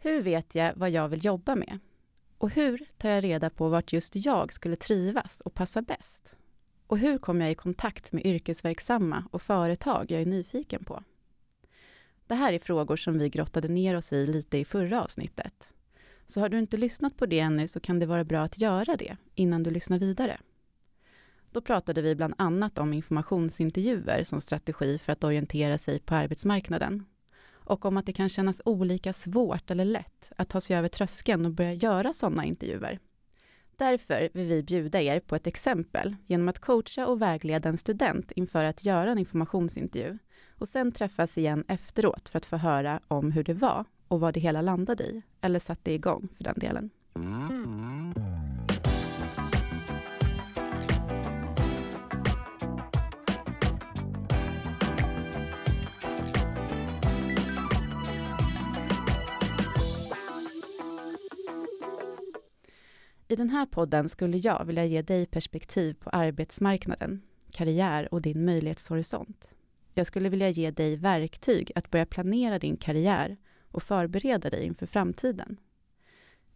[0.00, 1.78] Hur vet jag vad jag vill jobba med?
[2.38, 6.36] Och hur tar jag reda på vart just jag skulle trivas och passa bäst?
[6.86, 11.02] Och hur kommer jag i kontakt med yrkesverksamma och företag jag är nyfiken på?
[12.26, 15.72] Det här är frågor som vi grottade ner oss i lite i förra avsnittet.
[16.26, 18.96] Så har du inte lyssnat på det ännu så kan det vara bra att göra
[18.96, 20.40] det innan du lyssnar vidare.
[21.50, 27.04] Då pratade vi bland annat om informationsintervjuer som strategi för att orientera sig på arbetsmarknaden.
[27.68, 31.46] Och om att det kan kännas olika svårt eller lätt att ta sig över tröskeln
[31.46, 32.98] och börja göra sådana intervjuer.
[33.76, 38.32] Därför vill vi bjuda er på ett exempel genom att coacha och vägleda en student
[38.32, 40.18] inför att göra en informationsintervju
[40.50, 44.34] och sen träffas igen efteråt för att få höra om hur det var och vad
[44.34, 46.90] det hela landade i, eller satte igång för den delen.
[47.14, 48.37] Mm.
[63.30, 68.44] I den här podden skulle jag vilja ge dig perspektiv på arbetsmarknaden, karriär och din
[68.44, 69.54] möjlighetshorisont.
[69.94, 73.36] Jag skulle vilja ge dig verktyg att börja planera din karriär
[73.70, 75.60] och förbereda dig inför framtiden.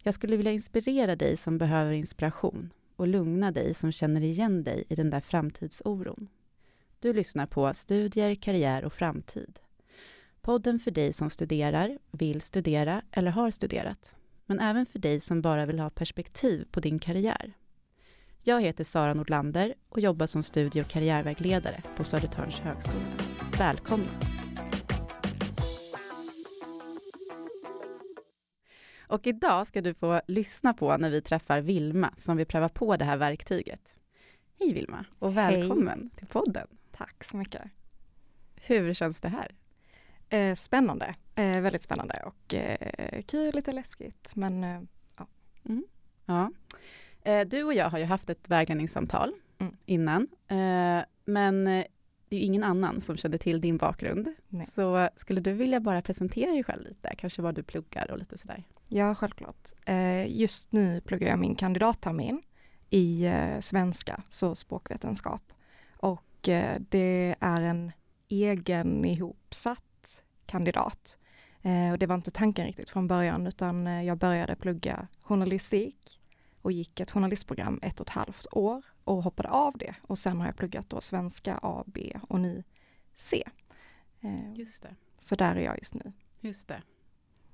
[0.03, 4.83] Jag skulle vilja inspirera dig som behöver inspiration och lugna dig som känner igen dig
[4.89, 6.27] i den där framtidsoron.
[6.99, 9.59] Du lyssnar på Studier, karriär och framtid.
[10.41, 15.41] Podden för dig som studerar, vill studera eller har studerat men även för dig som
[15.41, 17.53] bara vill ha perspektiv på din karriär.
[18.41, 23.03] Jag heter Sara Nordlander och jobbar som studie och karriärvägledare på Södertörns högskola.
[23.59, 24.09] Välkomna!
[29.07, 32.97] Och idag ska du få lyssna på när vi träffar Vilma som vill pröva på
[32.97, 33.95] det här verktyget.
[34.59, 36.09] Hej Vilma och välkommen Hej.
[36.17, 36.67] till podden.
[36.91, 37.61] Tack så mycket.
[38.55, 39.51] Hur känns det här?
[40.33, 44.81] Eh, spännande, eh, väldigt spännande och eh, kul, lite läskigt men eh,
[45.17, 45.27] ja.
[45.65, 45.85] Mm.
[46.25, 46.51] ja.
[47.21, 49.75] Eh, du och jag har ju haft ett vägledningssamtal mm.
[49.85, 51.63] innan eh, men
[52.29, 54.33] det är ju ingen annan som känner till din bakgrund.
[54.47, 54.65] Nej.
[54.65, 58.37] Så skulle du vilja bara presentera dig själv lite, kanske vad du pluggar och lite
[58.37, 58.63] sådär?
[58.87, 59.71] Ja, självklart.
[60.27, 62.41] just nu pluggar jag min kandidattermin
[62.89, 65.53] i svenska, så språkvetenskap.
[65.97, 66.49] Och
[66.89, 67.91] det är en
[68.27, 69.92] egen ihopsatt
[70.53, 71.17] kandidat.
[71.61, 76.19] Eh, och det var inte tanken riktigt från början utan eh, jag började plugga journalistik
[76.61, 79.95] och gick ett journalistprogram ett och ett halvt år och hoppade av det.
[80.07, 82.63] Och sen har jag pluggat då svenska A, B och nu
[83.15, 83.43] C.
[84.21, 84.95] Eh, just det.
[85.19, 86.13] Så där är jag just nu.
[86.39, 86.81] Just det.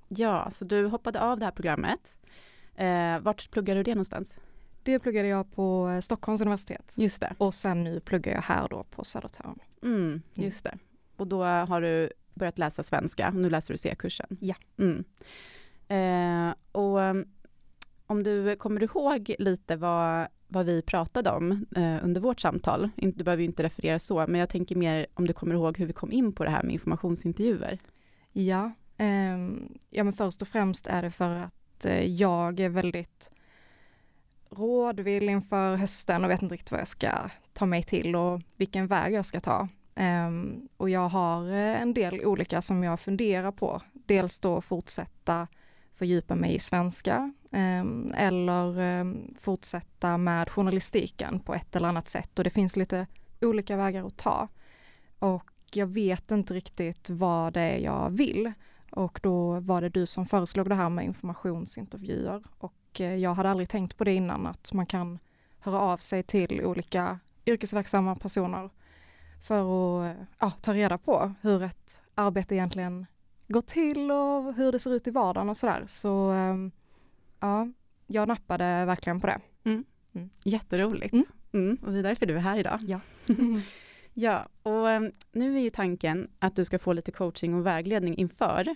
[0.07, 2.17] Ja, så du hoppade av det här programmet.
[2.75, 4.33] Eh, vart pluggar du det någonstans?
[4.83, 6.93] Det pluggade jag på Stockholms universitet.
[6.95, 7.33] Just det.
[7.37, 9.59] Och sen nu pluggar jag här då på Södertörn.
[9.83, 10.77] Mm, just det.
[11.15, 14.37] Och då har du börjat läsa svenska, nu läser du C-kursen.
[14.39, 14.55] Ja.
[14.77, 15.03] Mm.
[15.87, 17.25] Eh, och um,
[18.07, 23.23] om du kommer ihåg lite vad, vad vi pratade om eh, under vårt samtal, du
[23.23, 25.93] behöver ju inte referera så, men jag tänker mer om du kommer ihåg hur vi
[25.93, 27.79] kom in på det här med informationsintervjuer.
[28.31, 29.37] Ja, eh,
[29.89, 33.31] ja men först och främst är det för att eh, jag är väldigt
[34.49, 38.87] rådvill inför hösten och vet inte riktigt vad jag ska ta mig till och vilken
[38.87, 39.67] väg jag ska ta.
[39.99, 43.81] Um, och jag har eh, en del olika som jag funderar på.
[43.93, 45.47] Dels då fortsätta
[45.93, 52.39] fördjupa mig i svenska um, eller um, fortsätta med journalistiken på ett eller annat sätt
[52.39, 53.07] och det finns lite
[53.41, 54.47] olika vägar att ta.
[55.19, 58.51] Och jag vet inte riktigt vad det är jag vill.
[58.91, 63.49] Och då var det du som föreslog det här med informationsintervjuer och eh, jag hade
[63.49, 65.19] aldrig tänkt på det innan att man kan
[65.59, 68.69] höra av sig till olika yrkesverksamma personer
[69.41, 73.05] för att ja, ta reda på hur ett arbete egentligen
[73.47, 75.83] går till och hur det ser ut i vardagen och sådär.
[75.87, 76.71] Så ehm,
[77.39, 77.67] ja,
[78.07, 79.39] jag nappade verkligen på det.
[79.63, 79.85] Mm.
[80.13, 80.29] Mm.
[80.45, 81.13] Jätteroligt.
[81.13, 81.25] Mm.
[81.51, 81.77] Mm.
[81.85, 82.79] Och det är därför du är här idag.
[82.81, 82.99] Ja.
[84.13, 88.17] ja, och ehm, nu är ju tanken att du ska få lite coaching och vägledning
[88.17, 88.75] inför.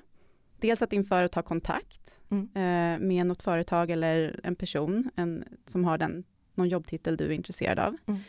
[0.58, 2.44] Dels att inför att ta kontakt mm.
[2.44, 6.24] eh, med något företag eller en person en, som har den,
[6.54, 7.98] någon jobbtitel du är intresserad av.
[8.06, 8.20] Mm.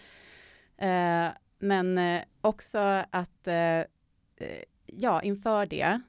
[0.77, 1.33] Eh,
[1.65, 2.79] men eh, också
[3.11, 3.79] att, eh,
[4.37, 6.01] eh, ja, inför det,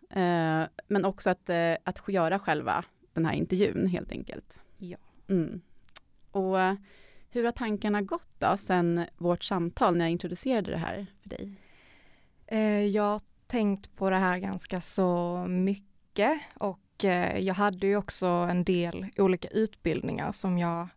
[0.87, 1.49] men också att,
[1.83, 4.59] att göra själva den här intervjun helt enkelt.
[4.77, 4.97] Ja.
[5.27, 5.61] Mm.
[6.31, 6.57] Och
[7.29, 11.55] hur har tankarna gått då sen vårt samtal när jag introducerade det här för dig?
[12.91, 17.05] Jag har tänkt på det här ganska så mycket och
[17.39, 20.87] jag hade ju också en del olika utbildningar som jag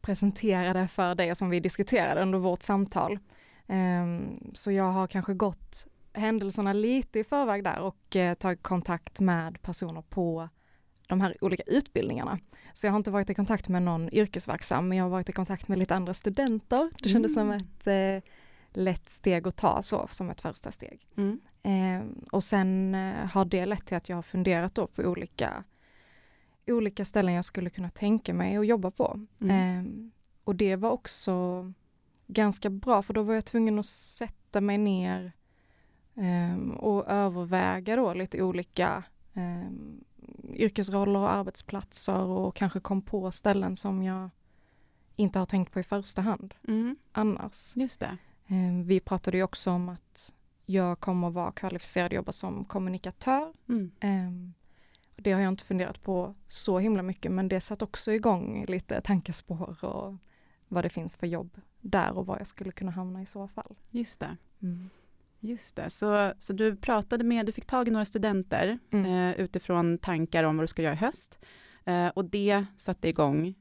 [0.00, 3.18] presenterade för dig och som vi diskuterade under vårt samtal.
[3.66, 9.20] Um, så jag har kanske gått händelserna lite i förväg där och uh, tagit kontakt
[9.20, 10.48] med personer på
[11.06, 12.38] de här olika utbildningarna.
[12.74, 15.32] Så jag har inte varit i kontakt med någon yrkesverksam, men jag har varit i
[15.32, 16.90] kontakt med lite andra studenter.
[17.02, 17.60] Det kändes mm.
[17.60, 18.30] som ett eh,
[18.76, 21.06] lätt steg att ta så, som ett första steg.
[21.16, 21.40] Mm.
[21.62, 25.64] Eh, och sen eh, har det lett till att jag har funderat då på olika,
[26.66, 29.26] olika ställen jag skulle kunna tänka mig att jobba på.
[29.40, 29.78] Mm.
[29.78, 30.10] Eh,
[30.44, 31.72] och det var också
[32.26, 35.32] ganska bra, för då var jag tvungen att sätta mig ner
[36.14, 39.02] ehm, och överväga då lite olika
[39.34, 40.04] ehm,
[40.52, 44.30] yrkesroller och arbetsplatser och kanske kom på ställen som jag
[45.16, 46.96] inte har tänkt på i första hand mm.
[47.12, 47.72] annars.
[47.76, 48.16] Just det.
[48.46, 50.32] Ehm, vi pratade ju också om att
[50.66, 53.52] jag kommer vara kvalificerad att jobba som kommunikatör.
[53.68, 53.90] Mm.
[54.02, 54.54] Um,
[55.16, 59.00] det har jag inte funderat på så himla mycket men det satt också igång lite
[59.00, 60.14] tankespår och
[60.68, 63.76] vad det finns för jobb där och var jag skulle kunna hamna i så fall.
[63.90, 64.36] Just det.
[64.62, 64.90] Mm.
[65.40, 69.06] Just det, så, så du pratade med, du fick tag i några studenter mm.
[69.06, 71.38] eh, utifrån tankar om vad du skulle göra i höst.
[71.84, 73.54] Eh, och det satte igång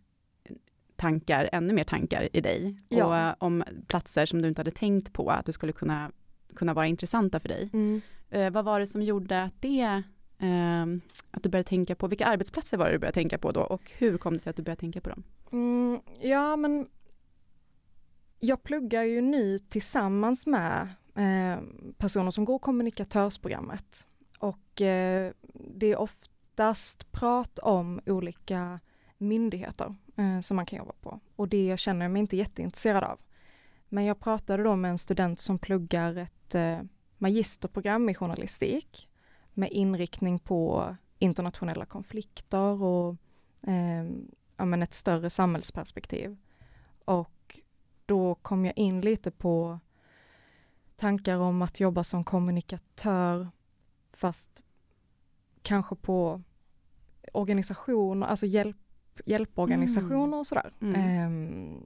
[0.95, 2.77] tankar, ännu mer tankar i dig.
[2.89, 3.05] Ja.
[3.05, 6.11] Och, eh, om platser som du inte hade tänkt på att du skulle kunna,
[6.55, 7.69] kunna vara intressanta för dig.
[7.73, 8.01] Mm.
[8.29, 10.03] Eh, vad var det som gjorde att det
[10.39, 11.01] Ehm,
[11.31, 13.91] att du började tänka på, vilka arbetsplatser var det du började tänka på då och
[13.97, 15.23] hur kom det sig att du började tänka på dem?
[15.51, 16.87] Mm, ja men
[18.39, 21.63] jag pluggar ju nu tillsammans med eh,
[21.97, 24.07] personer som går kommunikatörsprogrammet.
[24.39, 28.79] Och eh, det är oftast prat om olika
[29.17, 31.19] myndigheter eh, som man kan jobba på.
[31.35, 33.19] Och det känner jag mig inte jätteintresserad av.
[33.89, 36.79] Men jag pratade då med en student som pluggar ett eh,
[37.17, 39.09] magisterprogram i journalistik
[39.55, 43.15] med inriktning på internationella konflikter och
[43.67, 44.05] eh,
[44.57, 46.37] ja, men ett större samhällsperspektiv.
[47.05, 47.59] Och
[48.05, 49.79] då kom jag in lite på
[50.95, 53.47] tankar om att jobba som kommunikatör
[54.13, 54.63] fast
[55.61, 56.41] kanske på
[57.33, 58.77] organisationer, alltså hjälp,
[59.25, 60.39] hjälporganisationer mm.
[60.39, 60.71] och sådär.
[60.81, 60.95] Mm.
[60.95, 61.83] Ehm,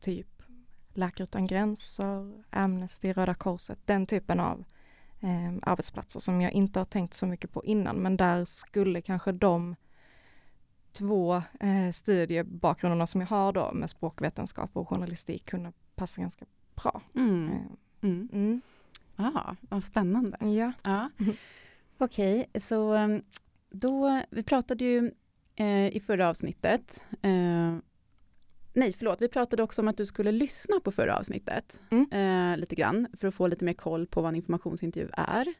[0.00, 0.42] typ
[0.96, 4.64] Läkare utan gränser, Amnesty, Röda Korset, den typen av
[5.20, 9.32] eh, arbetsplatser som jag inte har tänkt så mycket på innan men där skulle kanske
[9.32, 9.76] de
[10.92, 17.02] två eh, studiebakgrunderna som jag har då med språkvetenskap och journalistik kunna passa ganska bra.
[17.14, 17.52] Mm.
[17.52, 17.60] Eh,
[18.00, 18.28] Mm.
[18.32, 18.60] Mm.
[19.16, 20.36] Ah, vad spännande.
[20.40, 20.72] Ja.
[20.82, 21.10] ja.
[21.98, 23.22] Okej, okay, så um,
[23.70, 25.12] då, vi pratade ju
[25.56, 27.76] eh, i förra avsnittet, eh,
[28.76, 32.12] nej förlåt, vi pratade också om att du skulle lyssna på förra avsnittet mm.
[32.12, 35.54] eh, lite grann, för att få lite mer koll på vad en informationsintervju är.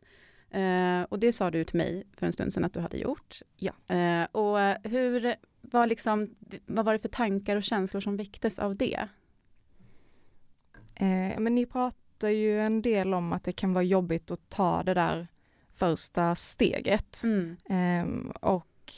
[0.51, 3.41] Eh, och det sa du till mig för en stund sedan att du hade gjort.
[3.57, 3.73] Ja.
[3.95, 4.59] Eh, och
[4.91, 6.35] hur, vad, liksom,
[6.67, 9.09] vad var det för tankar och känslor som väcktes av det?
[10.95, 14.49] Eh, men ni prat, pratar ju en del om att det kan vara jobbigt att
[14.49, 15.29] ta det där
[15.73, 17.23] första steget.
[17.25, 17.57] Mm.
[17.69, 18.93] Um, och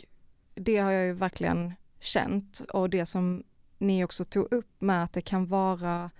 [0.54, 3.44] det har jag ju verkligen känt och det som
[3.78, 6.10] ni också tog upp med att det kan vara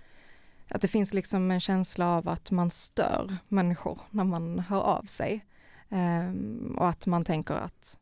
[0.69, 5.03] att det finns liksom en känsla av att man stör människor när man hör av
[5.03, 5.45] sig.
[5.89, 7.99] Um, och att man tänker att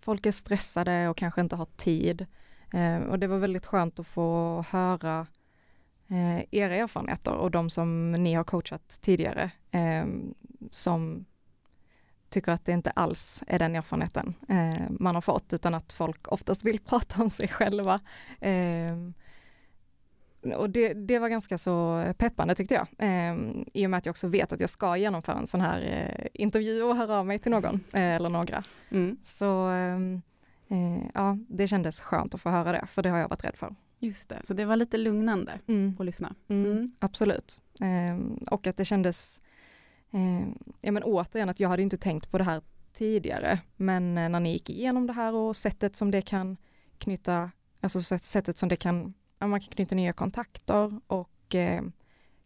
[0.00, 2.26] folk är stressade och kanske inte har tid.
[2.72, 5.26] Um, och det var väldigt skönt att få höra
[6.10, 10.34] uh, era erfarenheter och de som ni har coachat tidigare um,
[10.70, 11.24] som
[12.30, 16.32] tycker att det inte alls är den erfarenheten eh, man har fått utan att folk
[16.32, 18.00] oftast vill prata om sig själva.
[18.40, 18.96] Eh,
[20.56, 22.86] och det, det, var ganska så peppande tyckte jag.
[22.98, 23.36] Eh,
[23.72, 26.26] I och med att jag också vet att jag ska genomföra en sån här eh,
[26.34, 28.62] intervju och höra av mig till någon eh, eller några.
[28.90, 29.16] Mm.
[29.24, 30.22] Så ehm,
[30.68, 33.56] eh, ja, det kändes skönt att få höra det, för det har jag varit rädd
[33.56, 33.74] för.
[33.98, 35.96] Just det, så det var lite lugnande mm.
[35.98, 36.34] att lyssna.
[36.48, 36.72] Mm.
[36.72, 36.92] Mm.
[36.98, 37.60] Absolut.
[37.80, 39.42] Eh, och att det kändes,
[40.16, 40.48] eh,
[40.80, 44.40] ja men återigen att jag hade inte tänkt på det här tidigare, men eh, när
[44.40, 46.56] ni gick igenom det här och sättet som det kan
[46.98, 51.82] knyta, alltså sättet som det kan, ja, man kan knyta nya kontakter och eh,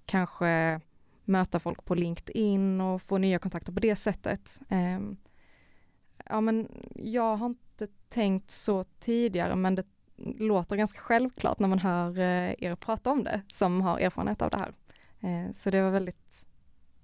[0.07, 0.81] kanske
[1.25, 4.61] möta folk på LinkedIn och få nya kontakter på det sättet.
[4.69, 5.01] Eh,
[6.25, 9.85] ja men jag har inte tänkt så tidigare men det
[10.39, 14.51] låter ganska självklart när man hör eh, er prata om det, som har erfarenhet av
[14.51, 14.75] det här.
[15.21, 16.30] Ehm, så det var väldigt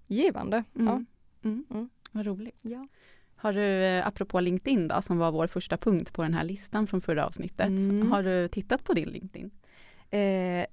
[0.06, 0.64] givande.
[0.74, 0.86] Mm.
[0.86, 1.04] Ja.
[1.48, 1.64] Mm.
[1.70, 1.88] Mm.
[2.12, 2.58] Vad roligt.
[2.62, 2.86] Ja.
[3.36, 6.86] Har du, eh, apropå LinkedIn då, som var vår första punkt på den här listan
[6.86, 8.12] från förra avsnittet, mm.
[8.12, 9.50] har du tittat på din LinkedIn?
[10.10, 10.66] Eh,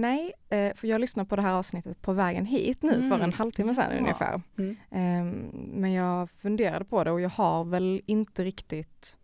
[0.00, 3.10] nej, eh, för jag lyssnade på det här avsnittet på vägen hit nu mm.
[3.10, 3.98] för en halvtimme sedan ja.
[3.98, 4.40] ungefär.
[4.58, 4.76] Mm.
[4.90, 9.18] Eh, men jag funderade på det och jag har väl inte riktigt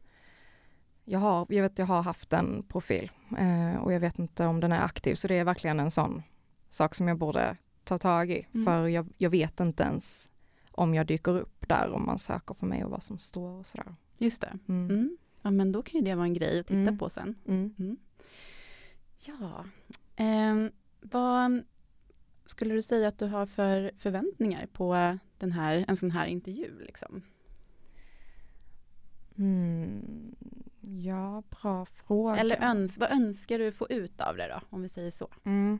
[1.04, 4.60] jag, har, jag vet jag har haft en profil eh, och jag vet inte om
[4.60, 6.22] den är aktiv så det är verkligen en sån
[6.68, 8.64] sak som jag borde ta tag i mm.
[8.66, 10.28] för jag, jag, vet inte ens
[10.70, 13.66] om jag dyker upp där om man söker på mig och vad som står och
[13.66, 13.94] sådär.
[14.18, 14.58] Just det.
[14.68, 14.90] Mm.
[14.90, 15.16] Mm.
[15.42, 16.98] Ja, men då kan ju det vara en grej att titta Mm.
[16.98, 17.34] på sen.
[17.46, 17.96] Mm.
[19.18, 19.64] Ja,
[20.16, 21.62] ehm, vad
[22.46, 26.80] skulle du säga att du har för förväntningar på den här, en sån här intervju?
[26.80, 27.22] Liksom?
[29.38, 30.34] Mm.
[30.80, 32.36] Ja, bra fråga.
[32.36, 35.28] Eller öns vad önskar du få ut av det då, om vi säger så?
[35.44, 35.78] Mm.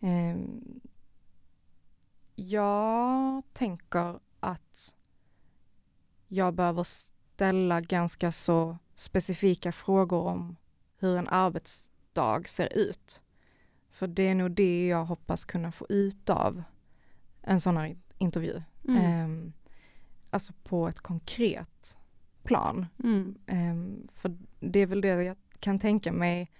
[0.00, 0.80] Ehm,
[2.40, 4.94] jag tänker att
[6.28, 10.56] jag behöver ställa ganska så specifika frågor om
[10.98, 13.22] hur en arbetsdag ser ut.
[13.90, 16.62] För det är nog det jag hoppas kunna få ut av
[17.42, 18.62] en sån här intervju.
[18.88, 19.04] Mm.
[19.04, 19.52] Ehm,
[20.30, 21.98] alltså på ett konkret
[22.42, 22.86] plan.
[23.04, 23.38] Mm.
[23.46, 26.50] Ehm, för det är väl det jag kan tänka mig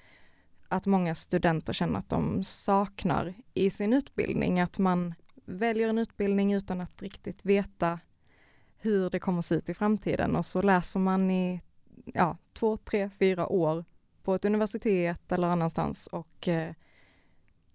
[0.69, 4.61] att många studenter känner att de saknar i sin utbildning.
[4.61, 8.01] Att man väljer en utbildning utan att riktigt veta
[8.77, 11.61] hur det kommer se ut i framtiden och så läser man i
[12.05, 13.85] ja, två, tre, fyra år
[14.23, 16.75] på ett universitet eller annanstans och eh,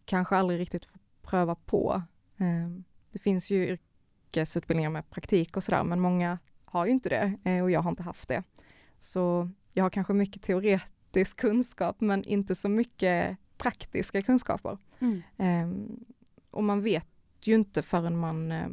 [0.06, 2.02] kanske aldrig riktigt får pröva på.
[2.38, 3.78] Ehm, det finns ju
[4.32, 7.90] yrkesutbildningar med praktik och sådär men många har ju inte det eh, och jag har
[7.90, 8.44] inte haft det.
[9.00, 14.78] Så jag har kanske mycket teoretisk kunskap men inte så mycket praktiska kunskaper.
[15.00, 15.22] Mm.
[15.38, 16.06] Ehm,
[16.52, 17.08] och man vet
[17.48, 18.68] ju inte förrän man, eh,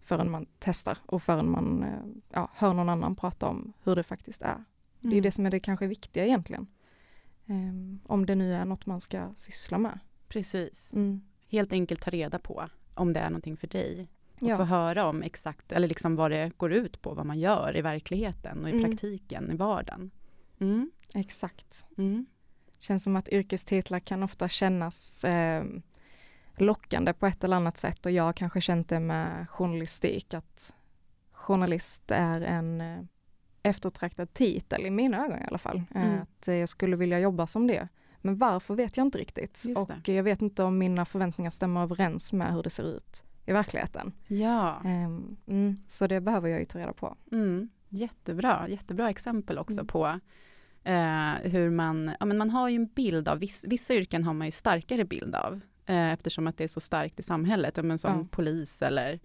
[0.00, 2.00] förrän man testar och förrän man eh,
[2.32, 4.64] ja, hör någon annan prata om hur det faktiskt är.
[5.00, 5.22] Det är Mm.
[5.22, 6.66] det som är det kanske viktiga egentligen.
[7.46, 9.98] Ehm, om det nu är något man ska syssla med.
[10.28, 10.92] Precis.
[10.92, 11.20] Mm.
[11.48, 14.08] Helt enkelt ta reda på om det är någonting för dig.
[14.40, 14.56] Och Ja.
[14.56, 17.82] få höra om exakt, eller liksom vad det går ut på, vad man gör i
[17.82, 18.84] verkligheten och i Mm.
[18.90, 20.10] praktiken, i vardagen.
[20.58, 20.90] Mm.
[21.14, 21.86] Exakt.
[21.98, 22.26] Mm.
[22.78, 25.64] Känns som att yrkestitlar kan ofta kännas eh,
[26.60, 30.74] lockande på ett eller annat sätt och jag har kanske känt det med journalistik att
[31.32, 32.98] journalist är en eh,
[33.62, 35.82] eftertraktad titel i mina ögon i alla fall.
[35.94, 36.20] Eh, Mm.
[36.22, 37.88] Att jag skulle vilja jobba som det.
[38.20, 39.64] Men varför vet jag inte riktigt.
[39.76, 43.52] Och jag vet inte om mina förväntningar stämmer överens med hur det ser ut i
[43.52, 44.12] verkligheten.
[44.26, 47.16] Ja, Ehm, mm, så det behöver jag ju ta reda på.
[47.32, 47.68] mm.
[47.88, 48.66] jättebra.
[48.68, 49.86] Jättebra exempel också Mm.
[49.86, 50.06] på
[50.84, 54.32] eh, hur man, ja men man har ju en bild av, viss, vissa yrken har
[54.34, 57.98] man ju starkare bild av, eh, eftersom att det är så starkt i samhället, men
[57.98, 58.26] som Ja.
[58.30, 59.20] polis eller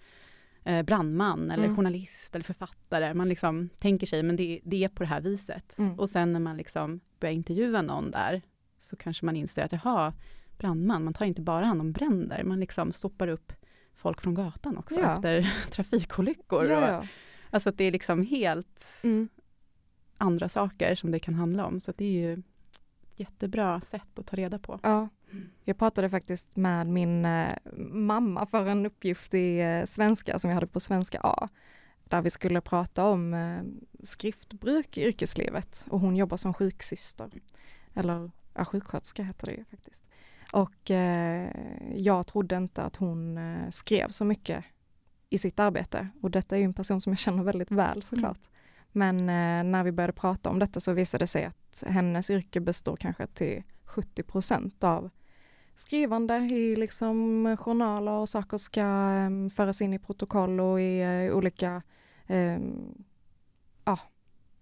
[0.64, 1.76] eh, brandman eller Mm.
[1.76, 3.14] journalist eller författare.
[3.14, 5.78] Man liksom tänker sig, men det, det är på det här viset.
[5.80, 6.00] Mm.
[6.00, 8.42] Och sen när man liksom börjar intervjua någon där,
[8.78, 10.14] så kanske man inser att jaha,
[10.58, 13.54] brandman, man tar inte bara hand om bränder, man liksom stoppar upp
[13.96, 15.14] folk från gatan också Ja.
[15.14, 16.66] efter trafikolyckor.
[16.66, 17.08] Ja, Och, ja.
[17.50, 19.30] alltså att det är liksom helt Mm.
[20.18, 21.80] andra saker som det kan handla om.
[21.80, 22.42] Så det är ju
[23.16, 24.80] jättebra sätt att ta reda på.
[24.84, 25.10] Ja.
[25.32, 25.50] Mm.
[25.64, 27.56] Jag pratade faktiskt med min eh,
[27.92, 31.50] mamma för en uppgift i eh, svenska som jag hade på svenska A.
[32.04, 33.62] Där vi skulle prata om eh,
[34.04, 37.30] skriftbruk i yrkeslivet och hon jobbar som sjuksyster.
[37.94, 40.06] Eller ja, sjuksköterska heter det ju faktiskt.
[40.52, 41.50] Och eh,
[41.96, 43.40] jag trodde inte att hon
[43.72, 44.66] skrev så mycket
[45.30, 46.08] i sitt arbete.
[46.22, 48.40] Och detta är ju en person som jag känner väldigt väl såklart.
[48.92, 52.60] Men eh, när vi började prata om detta så visade det sig att hennes yrke
[52.60, 55.10] består kanske till 70 procent av
[55.76, 61.38] skrivande i liksom journaler och saker ska em, föras in i protokoll och i eh,
[61.38, 61.82] olika,
[62.28, 63.04] em,
[63.86, 64.00] ja,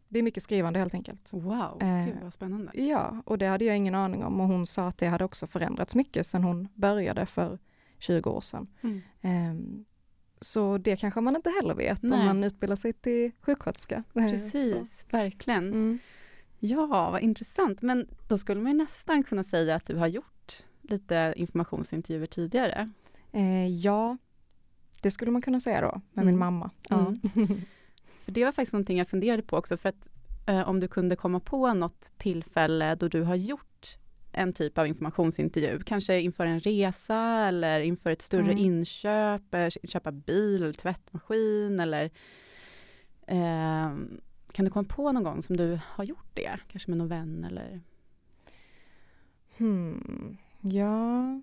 [0.08, 1.34] det är mycket skrivande helt enkelt.
[1.34, 2.72] Wow, Eh, gud vad spännande.
[2.74, 5.48] Ja, och det hade jag ingen aning om och hon sa att det hade också
[5.48, 7.60] förändrats mycket sedan hon började för
[8.00, 8.68] 20 år sedan.
[8.82, 9.02] Mm.
[9.22, 9.86] Em,
[10.42, 12.20] så det kanske man inte heller vet Nej.
[12.20, 13.96] om man utbildar sig till sjuksköterska.
[13.96, 14.30] Eh, så.
[14.30, 15.68] Precis, verkligen.
[15.68, 16.00] Mm.
[16.60, 17.82] Ja, vad intressant.
[17.82, 20.39] Men då skulle man ju nästan kunna säga att du har gjort
[20.90, 22.90] lite informationsintervjuer tidigare.
[23.32, 24.18] Eh, ja,
[25.02, 26.26] det skulle man kunna säga då med Mm.
[26.26, 26.72] min mamma.
[26.90, 27.00] Ja.
[27.00, 27.20] Mm.
[28.26, 30.08] För det var faktiskt någonting jag funderade på också, för att
[30.48, 33.98] eh, om du kunde komma på något tillfälle då du har gjort
[34.32, 37.18] en typ av informationsintervju, kanske inför en resa
[37.48, 38.58] eller inför ett större Mm.
[38.58, 42.06] inköp, eh, köpa bil eller tvättmaskin eller
[43.28, 43.96] eh,
[44.52, 46.60] kan du komma på någon gång som du har gjort det?
[46.72, 47.82] Kanske med någon vän eller?
[49.58, 50.38] Hmm.
[50.62, 51.42] Ja.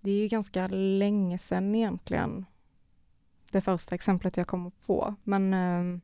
[0.00, 2.44] Det är ju ganska länge sedan egentligen.
[3.52, 5.14] Det första exemplet jag kommer på.
[5.24, 6.00] Men eh,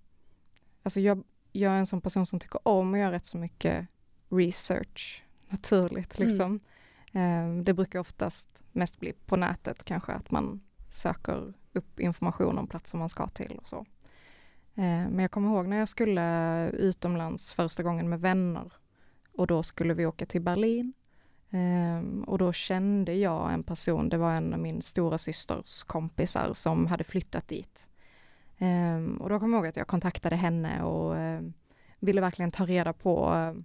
[0.83, 3.87] alltså jag, jag är en sån person som tycker om att göra rätt så mycket
[4.29, 6.29] research naturligt Mm.
[6.29, 6.61] liksom.
[7.13, 12.67] Eh, det brukar oftast mest bli på nätet kanske att man söker upp information om
[12.67, 13.77] platser man ska till och så.
[14.75, 18.73] Eh, Men jag kommer ihåg när jag skulle utomlands första gången med vänner
[19.37, 20.93] och då skulle vi åka till Berlin.
[21.51, 26.55] Um, Och då kände jag en person, det var en av min stora systers kompisar
[26.55, 27.89] som hade flyttat dit.
[28.59, 31.53] Um, och då kommer jag ihåg att jag kontaktade henne och um,
[31.99, 33.65] ville verkligen ta reda på, um,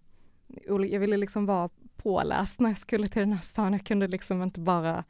[0.68, 3.74] jag ville liksom vara påläst när jag skulle till den här stan.
[3.74, 5.04] Jag kunde liksom inte bara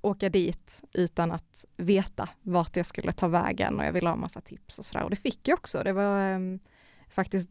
[0.00, 4.40] åka dit utan att veta vart jag skulle ta vägen och jag ville ha massa
[4.40, 5.04] tips och sådär.
[5.04, 5.82] Och det fick jag också.
[5.84, 6.38] Det var
[7.14, 7.50] faktiskt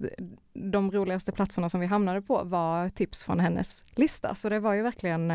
[0.53, 4.35] de roligaste platserna som vi hamnade på var tips från hennes lista.
[4.35, 5.33] Så det var ju verkligen,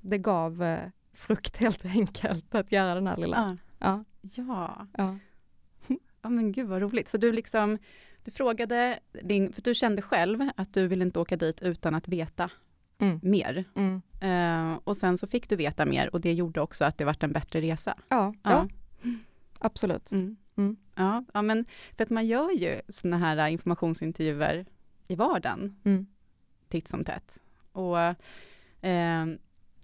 [0.00, 0.78] det gav uh,
[1.12, 3.58] frukt helt enkelt att göra den här lilla.
[3.78, 4.04] Ja.
[4.22, 4.86] Ja.
[4.96, 5.18] Ja.
[6.22, 6.28] ja.
[6.30, 7.08] men gud vad roligt.
[7.08, 7.78] Så du liksom,
[8.24, 12.08] du frågade din, för du kände själv att du ville inte åka dit utan att
[12.08, 12.50] veta
[12.98, 13.20] mm.
[13.22, 13.64] mer.
[13.74, 14.02] Mm.
[14.22, 17.22] Uh, och sen så fick du veta mer och det gjorde också att det vart
[17.22, 17.94] en bättre resa.
[18.08, 18.50] Ja, ja.
[18.50, 18.68] ja.
[19.58, 20.12] absolut.
[20.12, 20.36] Mm.
[20.94, 21.64] Ja, ja, men
[21.96, 24.66] för att man gör ju såna här informationsintervjuer
[25.08, 26.06] i vardagen, mm.
[26.68, 27.38] titt som tätt.
[27.72, 27.98] Och
[28.86, 29.26] eh,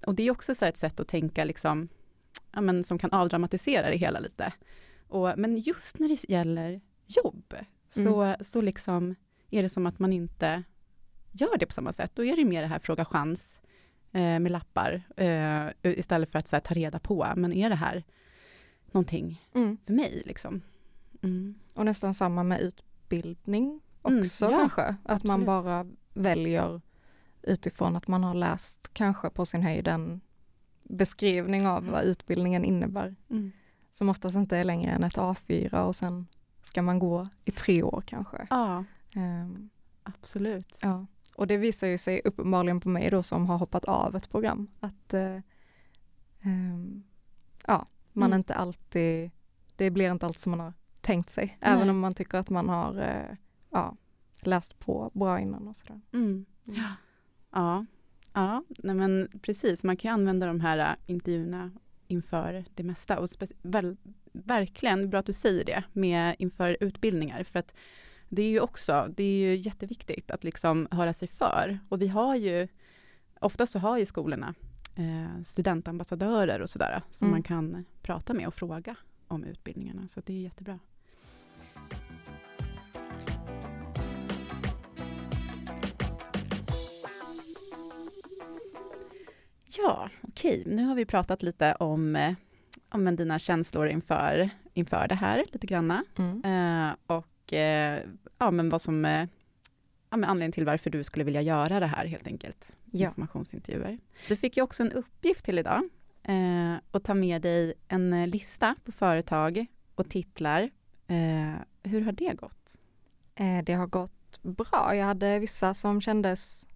[0.07, 1.88] och det är också så ett sätt att tänka liksom,
[2.53, 4.53] ja, men, som kan avdramatisera det hela lite.
[5.09, 7.55] Och, men just när det gäller jobb,
[7.88, 8.37] så, mm.
[8.41, 9.15] så liksom
[9.50, 10.62] är det som att man inte
[11.33, 12.12] gör det på samma sätt.
[12.15, 13.62] Då är det mer det här fråga chans
[14.12, 18.05] eh, med lappar, eh, istället för att här, ta reda på, men är det här
[18.87, 19.79] någonting mm.
[19.87, 20.23] för mig?
[20.27, 20.62] Liksom?
[21.23, 21.55] Mm.
[21.75, 25.25] Och nästan samma med utbildning mm, också ja, kanske, att absolut.
[25.25, 26.81] man bara väljer
[27.43, 30.21] utifrån att man har läst kanske på sin höjd en
[30.83, 33.17] beskrivning av vad utbildningen innebär.
[33.31, 33.53] Mm.
[33.91, 36.27] Som oftast inte är längre än ett A4 och sen
[36.63, 38.47] ska man gå i tre år kanske.
[38.51, 38.85] Ja,
[39.15, 39.71] um,
[40.03, 40.79] absolut.
[40.81, 41.07] Ja.
[41.35, 44.71] Och det visar ju sig uppenbarligen på mig då som har hoppat av ett program
[44.81, 45.41] att uh,
[46.45, 47.05] um,
[47.67, 48.37] ja, man mm.
[48.37, 49.31] inte alltid,
[49.77, 50.73] det blir inte allt som man har
[51.09, 51.59] tänkt sig.
[51.61, 51.73] Nej.
[51.73, 53.37] Även om man tycker att man har uh,
[53.71, 53.97] ja,
[54.41, 56.00] läst på bra innan och sådär.
[56.12, 56.47] Mm.
[56.65, 56.93] Ja.
[57.50, 57.87] Ja,
[58.33, 59.85] ja nej men precis.
[59.85, 61.71] Man kan ju använda de här äh, intervjuerna
[62.07, 63.19] inför det mesta.
[63.19, 63.29] Och
[63.62, 63.97] väl,
[64.33, 67.45] verkligen bra att du säger det med inför utbildningar.
[67.45, 67.75] För att
[68.29, 71.79] det är ju också, det är ju jätteviktigt att liksom höra sig för.
[71.88, 72.68] Och vi har ju,
[73.40, 74.55] ofta så har ju skolorna
[74.97, 77.35] eh, studentambassadörer och sådär, som mm.
[77.35, 78.97] man kan prata med och fråga
[79.29, 80.09] om utbildningarna.
[80.09, 80.79] Så det är jättebra.
[89.79, 90.62] Ja, okej.
[90.67, 92.35] Nu har vi pratat lite om, eh,
[92.88, 96.05] om dina känslor inför, inför det här, lite granna.
[96.19, 96.45] Mm.
[96.45, 98.03] Eh, och eh,
[98.38, 99.29] ja, men vad som eh,
[100.11, 102.77] ja, men anledningen till varför du skulle vilja göra det här, helt enkelt.
[102.91, 103.09] Ja.
[103.09, 103.99] Informationsintervjuer.
[104.29, 105.88] Du fick ju också en uppgift till idag,
[106.23, 110.71] eh, att ta med dig en eh, lista på företag och titlar.
[111.83, 112.79] Hur har det gått?
[113.64, 114.97] det har gått bra.
[114.97, 116.67] Jag hade vissa som kändes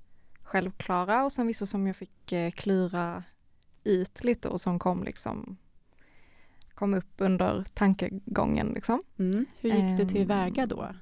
[0.53, 3.23] självklara och sen vissa som jag fick eh, klura
[3.85, 5.57] ut lite och som kom liksom
[6.75, 9.03] kom upp under tankegången liksom.
[9.19, 9.47] Mm.
[9.61, 10.83] Hur gick du tillväga då?
[10.83, 10.97] Ehm,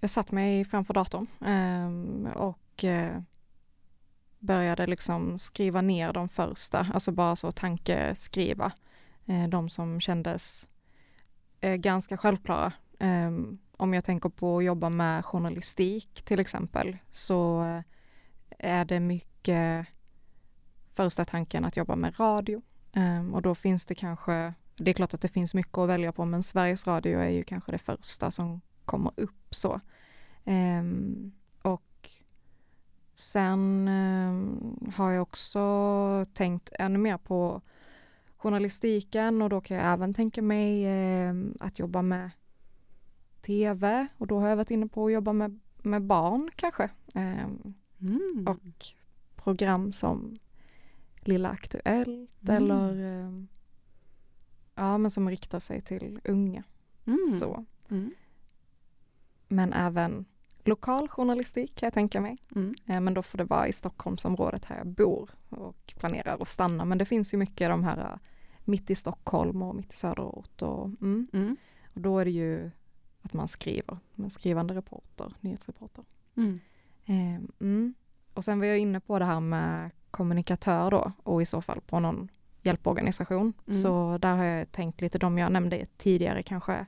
[0.00, 3.22] jag satt mig framför datorn um, och uh,
[4.38, 8.72] började liksom skriva ner de första, alltså bara så tankeskriva.
[9.28, 10.68] Uh, de som kändes
[11.64, 12.72] uh, ganska självklara.
[13.76, 17.64] Om jag tänker på att jobba med journalistik till exempel så
[18.58, 19.86] är det mycket
[20.92, 22.62] första tanken att jobba med radio.
[22.92, 26.12] Ehm, och då finns det kanske, det är klart att det finns mycket att välja
[26.12, 29.80] på men Sveriges Radio är ju kanske det första som kommer upp så.
[30.44, 31.32] Ehm,
[31.62, 32.10] och
[33.14, 37.60] sen ehm, har jag också tänkt ännu mer på
[38.36, 40.86] journalistiken och då kan jag även tänka mig
[41.60, 42.30] att jobba med
[43.42, 46.90] tv och då har jag varit inne på att jobba med, med barn kanske.
[47.14, 48.46] Um, mm.
[48.48, 48.86] Och
[49.36, 50.38] program som
[51.20, 52.56] Lilla Aktuellt mm.
[52.56, 53.48] eller um,
[54.74, 56.62] ja, men som riktar sig till unga.
[57.06, 57.24] Mm.
[57.40, 57.64] Så.
[57.88, 58.14] Mm.
[59.48, 60.24] Men även
[60.64, 62.38] lokal journalistik kan jag tänka mig.
[62.56, 66.84] Uh, men då får det vara i Stockholmsområdet här jag bor och planerar att stanna.
[66.84, 68.18] Men det finns ju mycket de här uh,
[68.64, 70.62] mitt i Stockholm och mitt i söderort.
[70.62, 71.56] Och, mm.
[71.94, 72.70] och då är det ju
[73.22, 76.04] att man skriver, man skrivande reporter, nyhetsreporter.
[76.36, 76.60] Mm.
[77.04, 77.94] Eh, mm.
[78.34, 81.80] Och sen var jag inne på det här med kommunikatör då och i så fall
[81.80, 82.28] på någon
[82.62, 83.52] hjälporganisation.
[83.66, 83.82] Mm.
[83.82, 86.86] Så där har jag tänkt lite de jag nämnde tidigare kanske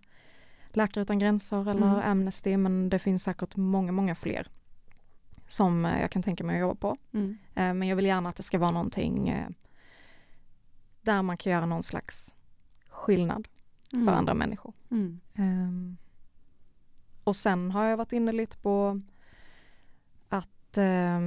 [0.76, 2.10] Läkare utan gränser eller mm.
[2.10, 4.48] Amnesty men det finns säkert många, många fler
[5.48, 6.96] som eh, jag kan tänka mig att jobba på.
[7.12, 7.38] Mm.
[7.54, 9.48] Eh, men jag vill gärna att det ska vara någonting eh,
[11.02, 12.34] där man kan göra någon slags
[12.88, 13.48] skillnad
[13.90, 14.14] för mm.
[14.14, 14.72] andra människor.
[14.88, 15.96] Um,
[17.24, 19.00] och sen har jag varit inne lite på
[20.28, 21.20] att eh,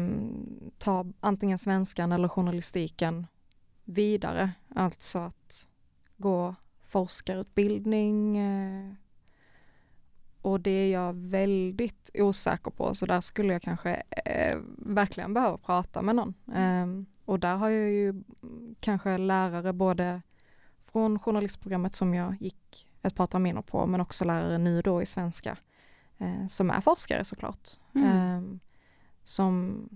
[0.77, 3.27] ta antingen svenskan eller journalistiken
[3.83, 4.51] vidare.
[4.75, 5.67] Alltså att
[6.17, 8.37] gå forskarutbildning.
[8.37, 8.93] Eh,
[10.41, 15.57] och det är jag väldigt osäker på, så där skulle jag kanske eh, verkligen behöva
[15.57, 16.33] prata med någon.
[16.55, 16.87] Eh,
[17.25, 18.23] och där har jag ju
[18.79, 20.21] kanske lärare både
[20.79, 25.05] från journalistprogrammet som jag gick ett par terminer på, men också lärare nu då i
[25.05, 25.57] svenska,
[26.17, 27.69] eh, som är forskare såklart.
[27.95, 28.07] Mm.
[28.07, 28.59] Ehm,
[29.23, 29.89] som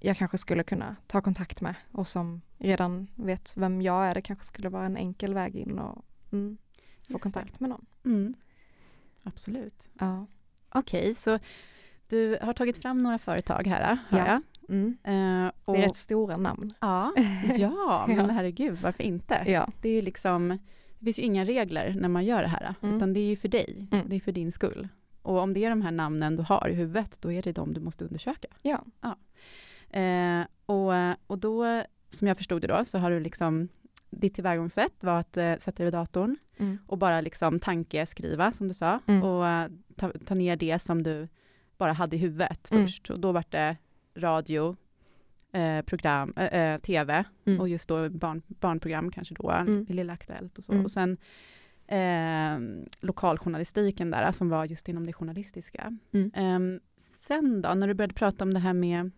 [0.00, 4.14] jag kanske skulle kunna ta kontakt med och som redan vet vem jag är.
[4.14, 6.56] Det kanske skulle vara en enkel väg in och mm,
[7.12, 7.60] få kontakt det.
[7.60, 7.86] med någon.
[8.04, 8.34] Mm.
[9.22, 9.88] Absolut.
[9.98, 10.26] Ja.
[10.70, 11.38] Okej, så
[12.08, 14.26] du har tagit fram några företag här, hör Ja.
[14.26, 14.42] jag.
[14.74, 14.96] Mm.
[15.04, 16.74] Eh, och, Det är rätt stora namn.
[16.80, 17.12] Ja,
[17.58, 18.26] ja, men Ja.
[18.32, 19.42] herregud, varför inte?
[19.46, 19.68] Ja.
[19.82, 20.48] Det är liksom,
[20.98, 22.96] det finns ju inga regler när man gör det här, Mm.
[22.96, 24.08] utan det är ju för dig, Mm.
[24.08, 24.88] det är för din skull.
[25.28, 27.72] Och om det är de här namnen du har i huvudet, då är det de
[27.74, 28.48] du måste undersöka.
[28.62, 28.84] Ja.
[29.90, 30.92] Eh, och,
[31.26, 33.68] och då, som jag förstod det då, så har du liksom,
[34.10, 36.78] ditt tillvägagångssätt var att eh, sätta dig vid datorn Mm.
[36.86, 39.22] och bara liksom tankeskriva, som du sa, Mm.
[39.22, 41.28] och eh, ta, ta ner det som du
[41.78, 42.86] bara hade i huvudet Mm.
[42.86, 43.10] först.
[43.10, 43.76] Och då var det
[44.16, 44.76] radio,
[45.52, 47.60] eh, program, eh, eh, tv, Mm.
[47.60, 49.86] och just då barn, barnprogram kanske då, Mm.
[49.88, 50.72] i Lilla Aktuellt och så.
[50.72, 50.84] Mm.
[50.84, 51.16] Och sen
[51.88, 52.58] eh,
[53.00, 55.96] lokaljournalistiken där, som var just inom det journalistiska.
[56.12, 56.30] Mm.
[56.34, 59.10] Eh, sen då, när du började prata om det här med,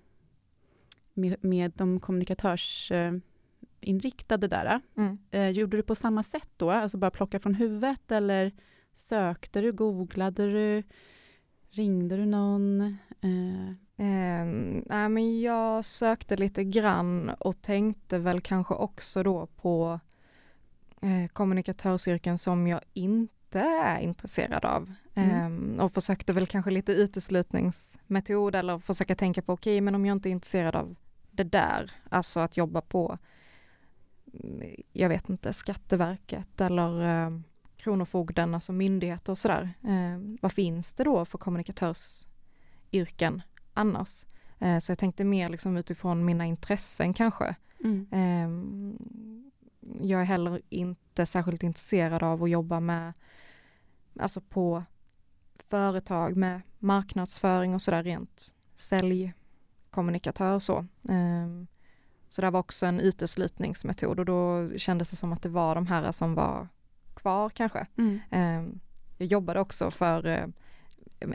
[1.14, 3.20] med, med de kommunikatörsinriktade eh,
[3.80, 5.18] inriktade där, Mm.
[5.30, 6.70] eh, gjorde du på samma sätt då?
[6.70, 8.52] Alltså bara plocka från huvudet eller
[8.94, 10.82] sökte du, googlade du,
[11.70, 12.80] ringde du någon?
[13.20, 20.00] Eh, Ehm, nej, men jag sökte lite grann och tänkte väl kanske också då på
[21.00, 24.92] eh, kommunikatörsyrken som jag inte är intresserad av.
[25.14, 25.30] Mm.
[25.30, 30.16] Ehm, och försökte väl kanske lite uteslutningsmetod eller försöka tänka på okej, men om jag
[30.16, 30.96] inte är intresserad av
[31.30, 33.18] det där, alltså att jobba på,
[34.34, 37.30] mm, jag vet inte, Skatteverket eller eh,
[37.76, 39.70] Kronofogden, alltså myndigheter och sådär.
[39.82, 43.42] Eh, vad finns det då för kommunikatörsyrken
[43.74, 44.26] annars?
[44.58, 47.54] Eh, så jag tänkte mer liksom utifrån mina intressen kanske.
[47.84, 48.06] mm.
[48.10, 48.96] Ehm,
[49.80, 53.12] jag är heller inte särskilt intresserad av att jobba med,
[54.20, 54.84] alltså på
[55.68, 60.86] företag med marknadsföring och sådär rent säljkommunikatör och så.
[61.08, 61.66] Ehm,
[62.28, 65.86] så det var också en uteslutningsmetod och då kändes det som att det var de
[65.86, 66.68] här som var
[67.14, 67.86] kvar kanske.
[67.96, 68.20] Mm.
[68.30, 68.80] Ehm,
[69.18, 70.46] jag jobbade också för eh,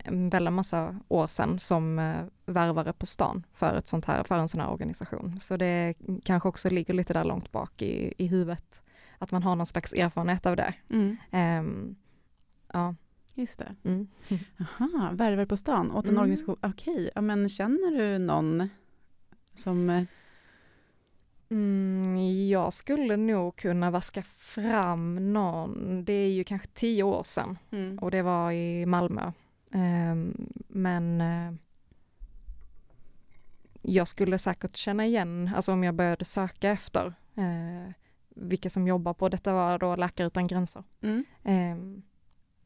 [0.05, 4.35] en väldigt massa år sedan som eh, värvare på stan för, ett sånt här, för
[4.35, 5.39] en sån här organisation.
[5.39, 5.93] Så det
[6.23, 8.81] kanske också ligger lite där långt bak i, i huvudet,
[9.17, 10.73] att man har någon slags erfarenhet av det.
[10.89, 11.17] Mm.
[11.31, 11.95] Ehm,
[12.73, 12.95] ja.
[13.37, 13.75] Just det.
[13.83, 14.07] Mm.
[14.59, 16.21] Aha, värvar på stan åt en Mm.
[16.21, 16.57] organisation.
[16.61, 18.69] Okej, ja, men känner du någon
[19.53, 19.89] som...
[19.89, 20.03] eh,
[21.49, 27.57] Mm, jag skulle nog kunna vaska fram någon, det är ju kanske tio år sedan
[27.71, 27.97] Mm.
[27.99, 29.31] och det var i Malmö.
[29.75, 31.53] Ehm, men eh,
[33.81, 37.93] jag skulle säkert känna igen, alltså om jag började söka efter eh,
[38.29, 40.83] vilka som jobbar på, detta var då Läkare Utan Gränser.
[41.01, 41.25] Mm.
[41.43, 42.01] Ehm,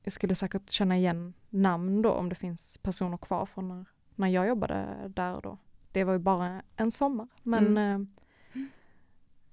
[0.04, 4.28] jag skulle säkert känna igen namn då om det finns personer kvar från när, när
[4.28, 5.58] jag jobbade där då.
[5.92, 8.00] Det var ju bara en sommar, men eh,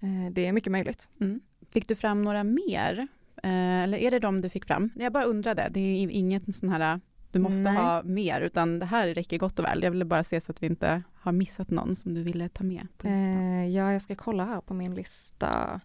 [0.00, 1.10] eh, det är mycket möjligt.
[1.20, 1.40] Mm.
[1.70, 3.08] Fick du fram några mer?
[3.42, 4.90] Eh, eller är det de du fick fram?
[4.96, 7.00] Jag bara undrade, det är inget sån här,
[7.36, 7.76] du måste Nej.
[7.76, 9.82] ha mer, utan det här räcker gott och väl.
[9.82, 12.64] Jag ville bara se så att vi inte har missat någon som du ville ta
[12.64, 13.52] med på listan.
[13.52, 15.80] Eh, ja, jag ska kolla här på min lista.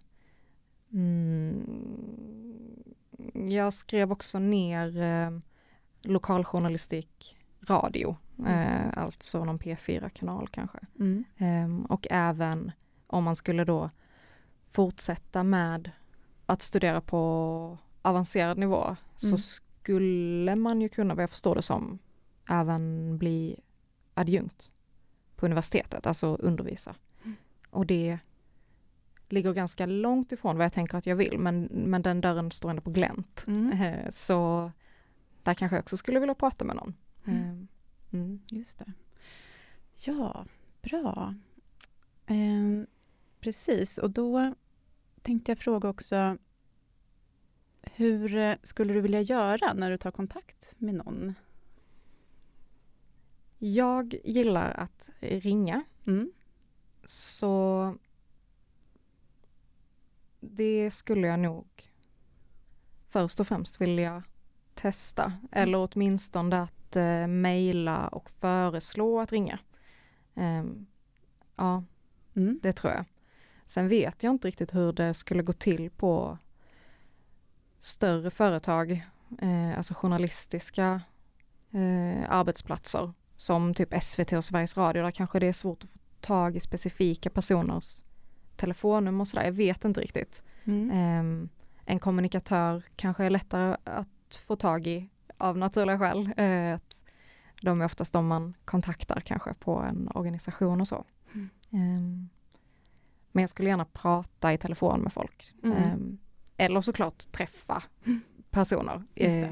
[0.93, 1.63] Mm.
[3.33, 5.39] Jag skrev också ner eh,
[6.03, 7.37] lokaljournalistik
[7.67, 10.79] radio, eh, alltså någon P4-kanal kanske.
[10.99, 11.23] Mm.
[11.37, 12.71] Ehm, och även
[13.07, 13.89] om man skulle då
[14.69, 15.91] fortsätta med
[16.45, 19.39] att studera på avancerad nivå så Mm.
[19.81, 21.99] Skulle man ju kunna, vad jag förstår det som,
[22.49, 23.59] även bli
[24.13, 24.71] adjunkt
[25.35, 26.95] på universitetet, alltså undervisa.
[27.23, 27.35] Mm.
[27.69, 28.19] Och det
[29.29, 32.69] ligger ganska långt ifrån vad jag tänker att jag vill, men, men den dörren står
[32.69, 33.43] ändå på glänt.
[33.47, 33.71] Mm.
[33.81, 34.71] Eh, Så
[35.43, 36.93] där kanske jag också skulle vilja prata med någon.
[37.25, 37.39] Mm.
[37.41, 37.67] Ehm,
[38.13, 38.39] Mm.
[38.49, 38.93] Just det.
[40.05, 40.45] Ja,
[40.81, 41.35] bra.
[42.25, 42.87] Ehm,
[43.39, 44.53] precis, och då
[45.21, 46.37] tänkte jag fråga också
[47.81, 51.33] hur eh, skulle du vilja göra när du tar kontakt med någon?
[53.57, 56.31] Jag gillar att ringa, Mm.
[57.05, 57.95] så
[60.39, 61.67] det skulle jag nog
[63.07, 64.23] först och främst vilja
[64.73, 69.59] testa, eller åtminstone att eh, mejla och föreslå att ringa.
[70.35, 70.85] Ehm,
[71.55, 71.83] ja,
[72.35, 72.59] Mm.
[72.63, 73.05] det tror jag.
[73.65, 76.37] Sen vet jag inte riktigt hur det skulle gå till på
[77.81, 78.91] större företag,
[79.41, 81.01] eh, alltså journalistiska
[81.71, 85.99] eh, arbetsplatser som typ SVT och Sveriges Radio, där kanske det är svårt att få
[86.19, 88.03] tag i specifika personers
[88.55, 89.43] telefonnummer och sådär.
[89.43, 90.43] Jag vet inte riktigt.
[90.63, 90.91] Mm.
[90.91, 91.49] Eh,
[91.85, 96.33] en kommunikatör kanske är lättare att få tag i av naturliga skäl.
[96.37, 96.79] Eh,
[97.61, 101.05] de är oftast de man kontaktar kanske på en organisation och så.
[101.33, 101.49] Mm.
[101.69, 102.29] Eh,
[103.31, 105.53] men jag skulle gärna prata i telefon med folk.
[105.63, 106.17] Mm.
[106.61, 107.83] Eller såklart träffa
[108.49, 109.51] personer Just eh,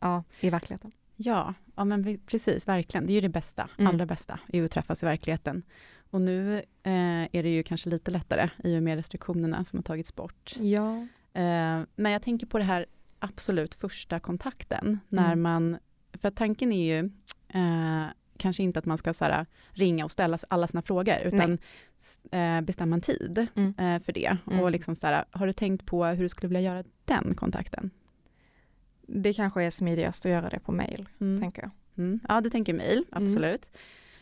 [0.00, 0.92] ja, i verkligheten.
[1.16, 3.06] Ja, ja men precis, verkligen.
[3.06, 3.86] Det är ju det bästa, Mm.
[3.94, 5.62] allra bästa, är att träffas i verkligheten.
[6.10, 9.82] Och nu eh, är det ju kanske lite lättare i och med restriktionerna som har
[9.82, 10.54] tagits bort.
[10.60, 10.96] Ja.
[11.32, 12.86] Eh, men jag tänker på det här
[13.18, 15.42] absolut första kontakten, när Mm.
[15.42, 15.78] man,
[16.12, 17.10] för tanken är ju
[17.48, 18.06] eh,
[18.40, 21.58] kanske inte att man ska så här, ringa och ställa alla sina frågor, utan
[22.32, 23.74] eh, bestämma en tid Mm.
[23.78, 24.36] eh, för det.
[24.46, 24.60] Mm.
[24.60, 27.90] Och liksom så här, har du tänkt på hur du skulle vilja göra den kontakten?
[29.06, 31.40] Det kanske är smidigast att göra det på mail, Mm.
[31.40, 31.70] tänker jag.
[31.98, 32.20] Mm.
[32.28, 33.70] Ja, du tänker mail, absolut.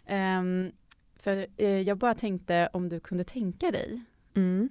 [0.06, 0.70] Ehm,
[1.16, 4.00] för eh, jag bara tänkte om du kunde tänka dig,
[4.34, 4.68] Mm.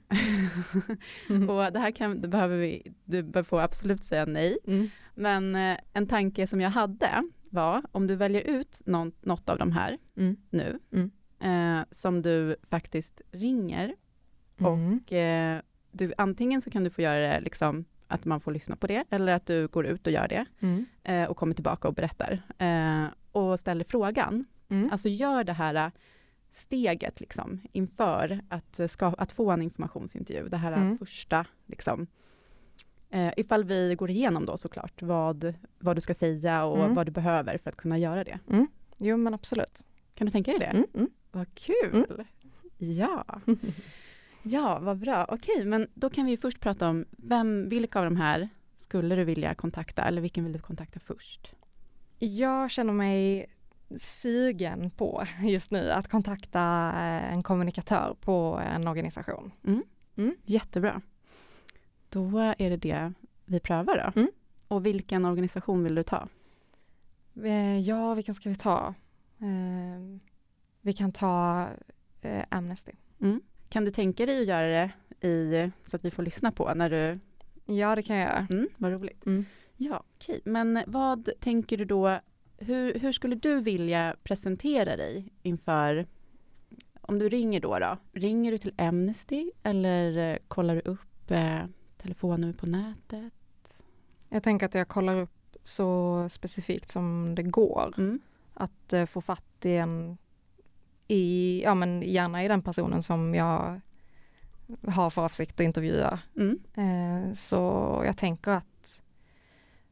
[1.50, 4.90] och det här kan, det behöver vi, du bör få absolut säga nej, Mm.
[5.16, 7.24] men eh, en tanke som jag hade
[7.58, 10.38] var, om du väljer ut någon, något av de här Mm.
[10.50, 11.12] nu, Mm.
[11.80, 13.96] eh, som du faktiskt ringer,
[14.60, 14.72] Mm.
[15.00, 18.76] och eh, du, antingen så kan du få göra det liksom att man får lyssna
[18.76, 20.86] på det, eller att du går ut och gör det, Mm.
[21.04, 24.90] eh, och kommer tillbaka och berättar, eh, och ställer frågan, Mm.
[24.92, 25.92] Alltså gör det här äh,
[26.52, 30.98] steget liksom inför att, äh, ska, att få en informationsintervju, det här Mm.
[30.98, 32.08] första liksom.
[33.10, 36.94] Eh, ifall vi går igenom då såklart vad, vad du ska säga och Mm.
[36.96, 38.40] vad du behöver för att kunna göra det.
[38.98, 39.86] Jo men absolut.
[40.16, 40.66] Kan du tänka dig det?
[40.66, 40.86] Mm.
[40.94, 41.10] Mm.
[41.32, 42.26] Vad kul!
[42.78, 43.26] Ja.
[44.44, 45.26] ja, vad bra.
[45.30, 49.24] Okej, men då kan vi först prata om vem, vilka av de här skulle du
[49.24, 51.54] vilja kontakta eller vilken vill du kontakta först?
[52.20, 53.46] Jag känner mig
[53.98, 56.60] sugen på just nu att kontakta
[56.96, 59.52] eh, en kommunikatör på en organisation.
[60.46, 61.02] Jättebra.
[62.10, 63.14] Då är det det
[63.46, 64.20] vi prövar då.
[64.22, 64.32] Mm.
[64.68, 66.28] Och vilken organisation vill du ta?
[67.44, 68.94] Eh, Ja, vilken ska vi ta?
[69.40, 70.20] Eh,
[70.82, 71.68] Vi kan ta
[72.22, 72.92] eh, Amnesty.
[73.70, 74.92] Kan du tänka dig att göra det
[75.28, 77.20] i, så att vi får lyssna på när du...
[77.66, 78.48] Ja, det kan jag göra.
[78.50, 79.26] Mm, vad roligt.
[79.26, 79.46] Mm.
[79.78, 80.42] Ja, okej.
[80.46, 82.20] Men vad tänker du då,
[82.58, 86.08] hur, hur skulle du vilja presentera dig inför,
[87.02, 91.64] om du ringer då, då ringer du till Amnesty eller eh, kollar du upp eh,
[91.98, 93.34] telefonnummer på nätet?
[94.30, 97.94] Jag tänker att jag kollar upp så specifikt som det går.
[97.98, 98.20] Mm.
[98.54, 100.18] Att eh, få fatt i en,
[101.08, 103.82] i, ja men gärna i den personen som jag
[104.88, 106.20] har för avsikt att intervjua.
[106.36, 106.60] Mm.
[106.74, 107.56] Eh, så
[108.06, 109.04] jag tänker att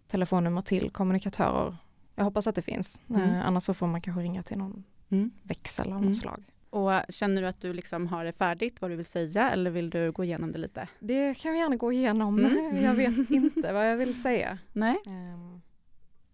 [0.08, 1.78] telefonnummer till kommunikatörer,
[2.16, 3.02] jag hoppas att det finns.
[3.10, 3.22] Mm.
[3.22, 5.32] Eh, annars så får man kanske ringa till någon Mm.
[5.44, 6.06] växel av Mm.
[6.06, 6.44] något slag.
[6.76, 9.90] Och känner du att du liksom har det färdigt, vad du vill säga, eller vill
[9.90, 10.88] du gå igenom det lite?
[11.00, 12.40] Det kan vi gärna gå igenom.
[12.40, 12.84] Mm.
[12.84, 14.58] Jag vet inte vad jag vill säga.
[14.74, 14.98] Nej.
[15.06, 15.62] Ehm,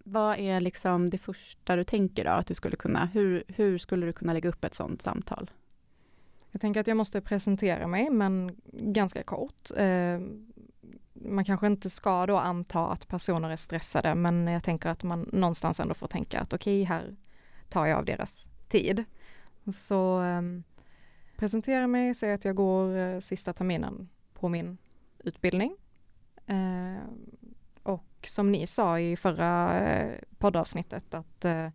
[0.04, 4.06] Vad är liksom det första du tänker då, att du skulle kunna, hur, hur skulle
[4.06, 5.52] du kunna lägga upp ett sådant samtal?
[6.52, 9.70] Jag tänker att jag måste presentera mig, men ganska kort.
[9.78, 10.52] Ehm,
[11.14, 15.30] man kanske inte ska då anta att personer är stressade, men jag tänker att man
[15.34, 17.16] någonstans ändå får tänka att okej, här
[17.70, 19.06] tar jag av deras tid.
[19.74, 20.64] Så um,
[21.38, 24.78] presentera mig, säga att jag går uh, sista terminen på min
[25.20, 25.76] utbildning.
[26.50, 27.04] Uh,
[27.84, 31.70] och som ni sa i förra uh, poddavsnittet att uh,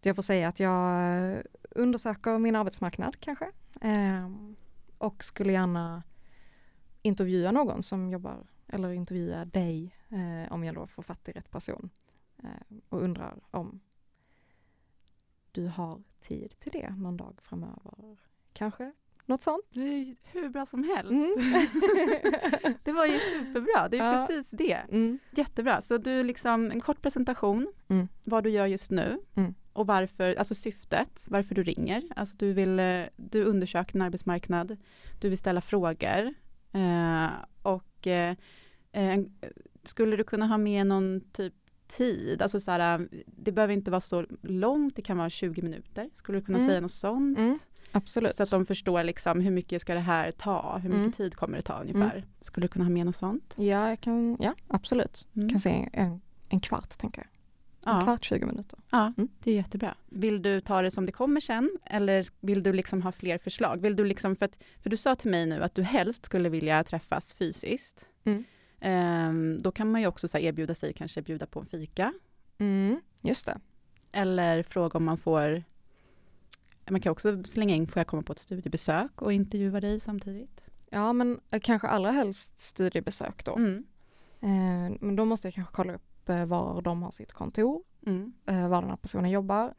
[0.00, 3.50] jag får säga att jag undersöker min arbetsmarknad kanske.
[3.80, 4.56] Ehm,
[4.98, 6.02] och skulle gärna
[7.02, 11.50] intervjua någon som jobbar, eller intervjua dig eh, om jag då får fatt i rätt
[11.50, 11.90] person.
[12.88, 13.80] Och undrar om
[15.54, 18.18] du har tid till det någon dag framöver.
[18.52, 18.92] Kanske
[19.26, 19.64] något sånt.
[19.72, 21.10] Det är ju hur bra som helst.
[21.12, 21.34] Mm.
[22.84, 24.26] det var ju superbra, det är Ja.
[24.26, 24.72] precis det.
[24.72, 25.18] Mm.
[25.30, 28.08] Jättebra, så du liksom en kort presentation, Mm.
[28.24, 29.54] vad du gör just nu Mm.
[29.72, 32.02] och varför, alltså syftet, varför du ringer.
[32.16, 34.76] Alltså du vill, eh, du undersöker din arbetsmarknad,
[35.20, 36.34] du vill ställa frågor
[36.72, 37.28] eh,
[37.62, 38.36] och eh,
[39.82, 41.54] skulle du kunna ha med någon typ
[41.96, 46.10] tid, alltså så här, det behöver inte vara så långt, det kan vara 20 minuter.
[46.14, 46.68] Skulle du kunna Mm.
[46.68, 47.38] säga något sånt?
[47.38, 47.56] Mm.
[47.92, 48.34] Absolut.
[48.34, 51.12] Så att de förstår liksom hur mycket ska det här ta, hur mycket Mm.
[51.12, 52.24] tid kommer det ta ungefär.
[52.40, 53.54] Skulle du kunna ha med något sånt?
[53.58, 55.28] Ja, jag kan, ja absolut.
[55.36, 55.48] Mm.
[55.48, 57.26] Kan säga en, en kvart tänker jag.
[57.92, 58.78] En Ja, kvart, 20 minuter.
[58.90, 59.28] ja Mm.
[59.40, 59.94] det är jättebra.
[60.06, 63.80] Vill du ta det som det kommer sen eller vill du liksom ha fler förslag?
[63.82, 66.48] Vill du liksom, för, att, för du sa till mig nu att du helst skulle
[66.48, 68.08] vilja träffas fysiskt.
[68.24, 68.44] Mm.
[68.86, 72.12] Ehm, då kan man ju också så erbjuda sig, kanske bjuda på en fika.
[72.58, 73.58] Mm, just det.
[74.12, 75.62] Eller fråga om man får...
[76.90, 80.60] Man kan också slänga in, får jag komma på ett studiebesök och intervjua dig samtidigt?
[80.90, 83.56] Ja, men eh, kanske allra helst studiebesök då.
[83.56, 83.84] Mm.
[84.40, 88.32] Eh, men då måste jag kanske kolla upp eh, var de har sitt kontor, Mm.
[88.46, 89.74] eh, var den här personen jobbar.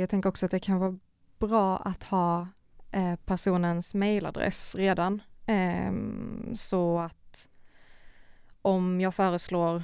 [0.00, 0.98] Jag tänker också att det kan vara
[1.38, 2.48] bra att ha
[3.24, 5.22] personens mailadress redan.
[5.46, 7.17] Ehm, så att
[8.62, 9.82] om jag föreslår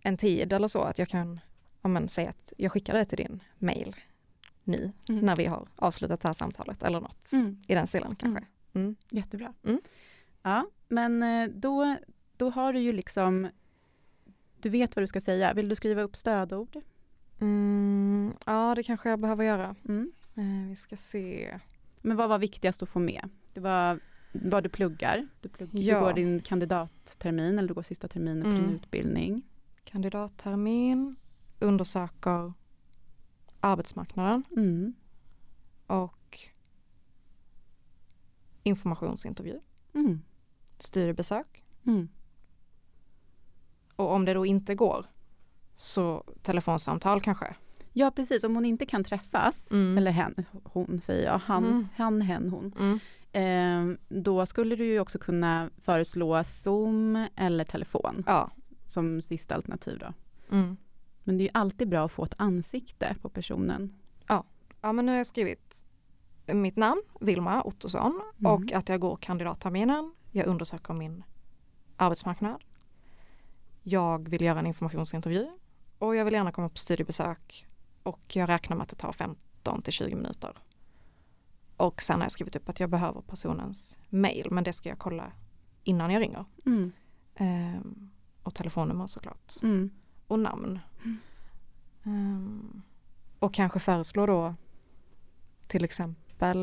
[0.00, 1.40] en tid eller så, att jag kan
[1.82, 3.96] ja, men, säga att jag skickar det till din mail
[4.64, 5.26] nu Mm.
[5.26, 7.62] när vi har avslutat det här samtalet eller något Mm.
[7.68, 8.44] i den stilen kanske.
[8.72, 8.96] Mm.
[9.10, 9.52] Jättebra.
[9.64, 9.80] Mm.
[10.42, 11.96] Ja, men eh, då,
[12.36, 13.48] då har du ju liksom...
[14.60, 15.52] Du vet vad du ska säga.
[15.54, 16.76] Vill du skriva upp stödord?
[17.40, 19.74] Mm, ja, det kanske jag behöver göra.
[19.88, 20.12] Mm.
[20.34, 21.58] Eh, vi ska se.
[22.00, 23.28] Men vad var viktigast att få med?
[23.52, 24.00] Det var
[24.42, 25.28] vad du pluggar.
[25.40, 25.98] Du, plugg, Ja.
[26.00, 28.74] du går din kandidattermin eller du går sista terminen på din Mm.
[28.74, 29.42] utbildning.
[29.84, 31.16] Kandidattermin,
[31.60, 32.52] undersöker
[33.60, 34.94] arbetsmarknaden Mm.
[35.86, 36.38] och
[38.62, 39.60] informationsintervju,
[39.94, 40.20] Mm.
[40.78, 41.62] studiebesök.
[41.86, 42.08] Mm.
[43.96, 45.06] Och om det då inte går
[45.74, 47.56] så telefonsamtal kanske.
[47.92, 48.44] Ja, precis.
[48.44, 49.98] Om hon inte kan träffas, Mm.
[49.98, 51.88] eller hen, hon säger jag, han, Mm.
[51.96, 53.00] han hen, hon.
[53.34, 53.90] Mm.
[53.90, 58.50] Eh, då skulle du ju också kunna föreslå Zoom eller telefon Ja.
[58.86, 60.12] som sista alternativ då.
[60.56, 60.76] Mm.
[61.24, 63.92] Men det är ju alltid bra att få ett ansikte på personen.
[64.80, 65.84] ja, men nu har jag skrivit
[66.46, 68.52] mitt namn, Vilma Ottosson, Mm.
[68.52, 70.14] och att jag går kandidatterminen.
[70.30, 71.22] Jag undersöker min
[71.96, 72.64] arbetsmarknad.
[73.82, 75.48] Jag vill göra en informationsintervju
[75.98, 77.66] och jag vill gärna komma på studiebesök
[78.02, 80.52] och jag räknar med att det tar 15 till 20 minuter.
[81.84, 84.98] Och sen har jag skrivit upp att jag behöver personens mail, men det ska jag
[84.98, 85.32] kolla
[85.84, 86.44] innan jag ringer.
[86.66, 86.92] Mm.
[87.34, 88.10] Ehm,
[88.42, 89.52] och telefonnummer såklart.
[89.62, 89.90] Mm.
[90.26, 90.78] Och namn.
[92.04, 92.82] Ehm,
[93.38, 94.54] och kanske föreslå då
[95.66, 96.58] till exempel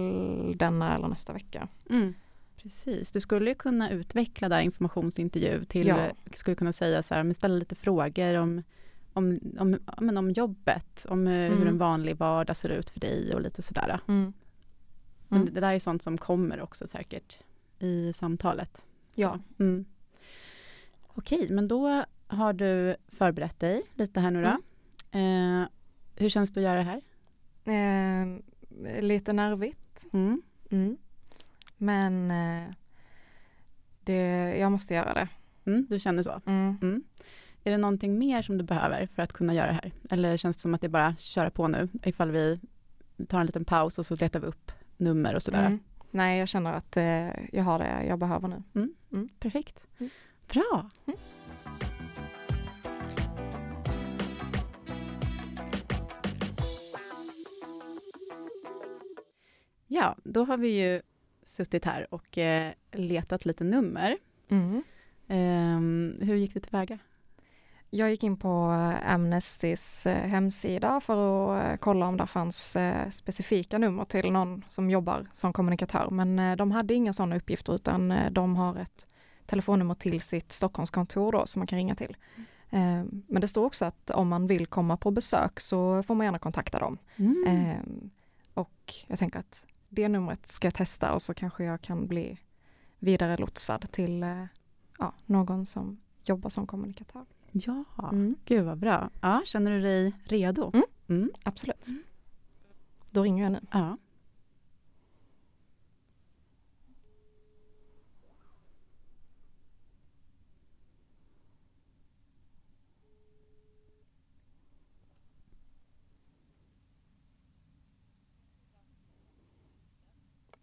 [0.57, 1.67] denna eller nästa vecka.
[1.89, 2.13] Mm.
[2.57, 6.11] Precis, du skulle ju kunna utveckla där informationsintervju till, Ja.
[6.33, 8.63] skulle kunna säga så här, men ställa lite frågor om,
[9.13, 11.67] om, om, men om jobbet, om eh, hur Mm.
[11.67, 13.99] en vanlig vardag ser ut för dig och lite sådär.
[14.07, 14.33] Mm.
[15.31, 15.53] Men Mm.
[15.53, 17.37] det där är sånt som kommer också säkert
[17.79, 18.85] i samtalet.
[19.15, 19.39] Ja.
[19.59, 19.85] Mm.
[21.07, 24.57] Okej, men då har du förberett dig lite här nu då.
[25.11, 25.61] Mm.
[25.61, 25.67] Eh,
[26.15, 27.01] hur känns det att göra det här?
[27.65, 28.41] Ehm,
[29.01, 30.05] lite nervigt.
[30.13, 30.41] Mm.
[30.69, 30.97] Mm.
[31.77, 32.73] Men eh,
[34.03, 34.21] det,
[34.57, 35.27] jag måste göra det.
[35.65, 36.41] Mm, du känner så?
[36.45, 37.03] Mm.
[37.63, 39.91] Är det någonting mer som du behöver för att kunna göra det här?
[40.09, 42.59] Eller känns det som att det är bara köra på nu ifall vi
[43.27, 45.65] tar en liten paus och så letar vi upp nummer och sådär?
[45.65, 45.79] Mm.
[46.11, 48.63] Nej, jag känner att eh, jag har det jag behöver nu.
[49.39, 49.79] Perfekt.
[49.99, 50.09] Mm.
[50.47, 50.89] Bra.
[51.05, 51.17] Mm.
[59.87, 61.01] Ja, då har vi ju
[61.45, 64.17] suttit här och eh, letat lite nummer.
[64.49, 64.83] Mm.
[65.27, 66.99] Ehm, hur gick du tillväga?
[67.93, 72.77] Jag gick in på eh, Amnestys eh, hemsida för att eh, kolla om det fanns
[73.11, 76.09] specifika nummer till någon som jobbar som kommunikatör.
[76.09, 79.07] Men de hade inga sådana uppgifter utan de har ett
[79.45, 82.17] telefonnummer till sitt Stockholmskontor då som man kan ringa till.
[82.69, 86.25] Eh, Men det står också att om man vill komma på besök så får man
[86.25, 86.97] gärna kontakta dem.
[87.15, 88.09] Mm.
[88.53, 92.37] Och jag tänker att det numret ska jag testa och så kanske jag kan bli
[92.99, 94.25] vidare lotsad till
[94.99, 97.25] ja, någon som jobbar som kommunikatör.
[97.51, 98.35] Ja, Mm.
[98.45, 99.09] gud vad bra.
[99.21, 100.71] Ja, känner du dig redo?
[100.73, 100.85] Mm.
[101.09, 101.31] Mm.
[101.43, 101.87] Absolut.
[103.11, 103.59] Då ringer jag nu.
[103.71, 103.97] Ja.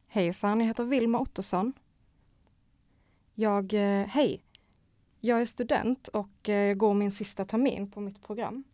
[0.07, 1.73] Hejsan, jag heter Vilma Ottosson.
[3.35, 4.43] Jag, eh, hej.
[5.21, 8.65] Jag är student och eh, går min sista termin på mitt program.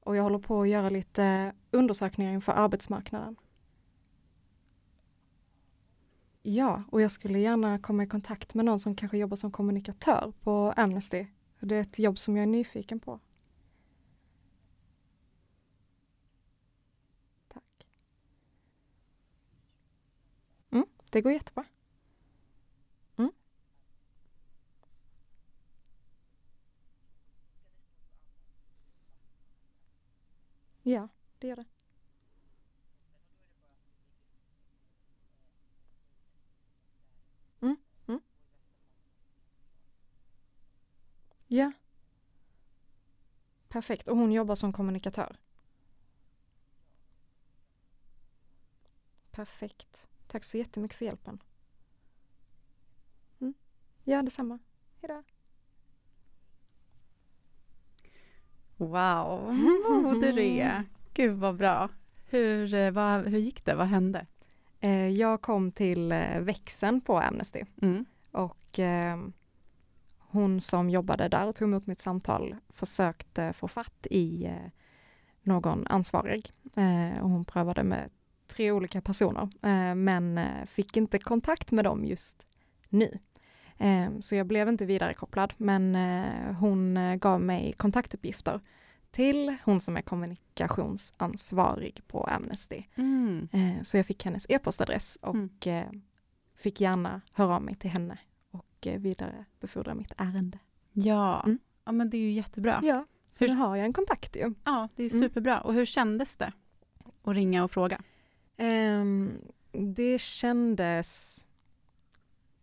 [0.00, 3.36] Och jag håller på att göra lite undersökningar inför arbetsmarknaden.
[6.42, 10.32] Ja, och jag skulle gärna komma i kontakt med någon som kanske jobbar som kommunikatör
[10.40, 11.26] på Amnesty.
[11.60, 13.20] Det är ett jobb som jag är nyfiken på.
[17.48, 17.86] Tack.
[20.70, 21.64] Mm, det går jättebra.
[30.82, 31.08] Ja,
[31.38, 31.64] det gör det.
[37.62, 37.76] Mm,
[38.08, 38.20] mm.
[41.48, 41.72] Ja.
[43.68, 44.08] Perfekt.
[44.08, 45.36] Och hon jobbar som kommunikatör?
[49.30, 50.08] Perfekt.
[50.26, 51.42] Tack så jättemycket för hjälpen.
[53.40, 53.54] Mm.
[54.04, 54.58] Ja, detsamma.
[55.00, 55.22] Hejdå.
[58.80, 59.52] Wow,
[60.02, 60.82] Moderé.
[61.14, 61.88] Gud vad bra.
[62.30, 63.74] Hur, eh, vad, hur gick det?
[63.74, 64.26] Vad hände?
[64.80, 68.04] Eh, jag kom till eh, växeln på Amnesty Mm.
[68.30, 68.80] och
[70.18, 74.50] hon som jobbade där och tog emot mitt samtal försökte få fatt i
[75.42, 76.52] någon ansvarig.
[77.22, 78.10] Och hon prövade med
[78.46, 79.48] tre olika personer
[79.94, 82.46] men fick inte kontakt med dem just
[82.88, 83.18] nu.
[83.80, 88.60] Eh, så jag blev inte vidare kopplad men eh, hon eh, gav mig kontaktuppgifter
[89.10, 92.82] till hon som är kommunikationsansvarig på Amnesty.
[92.94, 93.48] Mm.
[93.52, 95.50] Eh, Så jag fick hennes e-postadress och Mm.
[95.64, 95.84] eh,
[96.56, 98.18] fick gärna höra av mig till henne
[98.50, 100.58] och vidarebefordra mitt ärende.
[100.92, 101.42] Ja.
[101.46, 101.58] Mm.
[101.84, 102.80] ja, men det är ju jättebra.
[102.82, 104.54] Ja, så Hur- nu har jag en kontakt ju.
[104.64, 105.28] Ja, det är Mm.
[105.28, 105.60] superbra.
[105.60, 106.52] Och hur kändes det?
[107.24, 108.02] Att ringa och fråga?
[108.56, 109.30] Ehm,
[109.72, 111.46] det kändes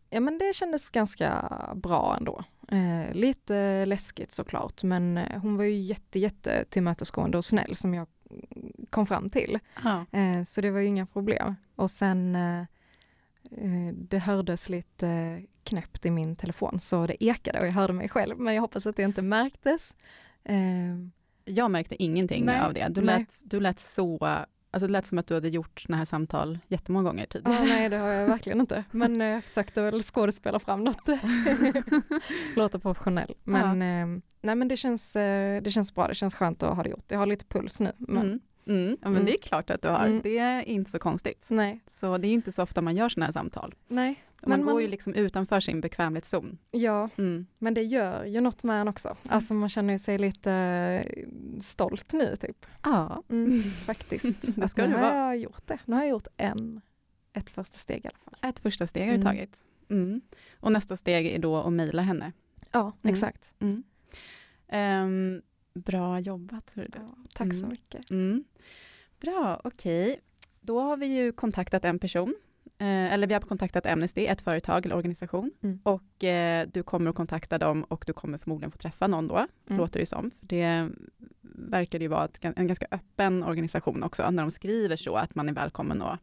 [0.09, 2.43] Ja men det kändes ganska bra ändå.
[2.71, 7.93] Eh, lite läskigt såklart men eh, hon var ju jätte jätte tillmötesgående och snäll som
[7.93, 8.07] jag
[8.89, 9.59] kom fram till.
[10.11, 11.55] Eh, så det var ju inga problem.
[11.75, 12.59] Och sen eh,
[13.51, 18.09] eh, det hördes lite knäppt i min telefon så det ekade och jag hörde mig
[18.09, 19.95] själv men jag hoppas att det inte märktes.
[20.43, 20.55] Eh,
[21.45, 22.87] Jag märkte ingenting Nej, av det.
[22.89, 23.19] Du nej.
[23.19, 24.37] lät, du lät så,
[24.72, 27.53] alltså det lät som att du hade gjort sådana här samtal jättemånga gånger tidigare.
[27.55, 28.84] Ja, nej, det har jag verkligen inte.
[28.91, 31.01] Men eh, jag försökte väl skådespela fram något.
[32.55, 33.36] Låter professionell.
[33.43, 36.84] Men, eh, nej, men det, känns, eh, det känns bra, det känns skönt att ha
[36.84, 37.05] det gjort.
[37.07, 37.91] Jag har lite puls nu.
[37.97, 38.39] Men, Mm.
[38.86, 38.89] Mm.
[39.01, 39.26] Ja, men Mm.
[39.26, 40.05] det är klart att du har.
[40.05, 40.22] Mm.
[40.24, 41.45] Det är inte så konstigt.
[41.49, 43.76] Nej, Så det är inte så ofta man gör sådana här samtal.
[43.88, 44.24] nej.
[44.41, 46.57] Och man Men går man- ju liksom utanför sin bekvämlighetszon.
[46.71, 47.47] Ja, Mm.
[47.57, 49.17] men det gör ju något med en också.
[49.29, 51.27] Alltså man känner sig lite eh,
[51.61, 52.65] stolt nu typ.
[52.83, 54.55] Ja, Mm, faktiskt.
[54.55, 55.15] Det ska nu har vara.
[55.15, 55.79] jag gjort det.
[55.85, 56.81] Nu har jag gjort en,
[57.33, 58.49] ett första steg i alla fall.
[58.49, 59.25] ett första steg har du Mm.
[59.25, 59.57] tagit.
[59.89, 60.21] Mm.
[60.59, 62.31] Och nästa steg är då att mejla henne.
[62.71, 63.13] Ja, Mm.
[63.13, 63.53] exakt.
[63.59, 63.83] Mm.
[64.67, 65.41] Ehm,
[65.73, 66.71] bra jobbat.
[66.75, 66.99] Hörru du.
[66.99, 67.69] Ja, tack så Mm.
[67.69, 68.11] mycket.
[68.11, 68.43] Mm.
[69.19, 70.19] Bra, okej.
[70.61, 72.35] Då har vi ju kontaktat en person,
[72.78, 75.80] eh, eller vi har kontaktat Amnesty, ett företag eller organisation, Mm.
[75.84, 79.36] och eh, du kommer att kontakta dem och du kommer förmodligen få träffa någon då,
[79.36, 79.78] Mm.
[79.78, 80.32] låter det som.
[80.32, 80.89] För det
[81.70, 85.49] verkar ju vara ett, en ganska öppen organisation också, när de skriver så, att man
[85.49, 86.18] är välkommen och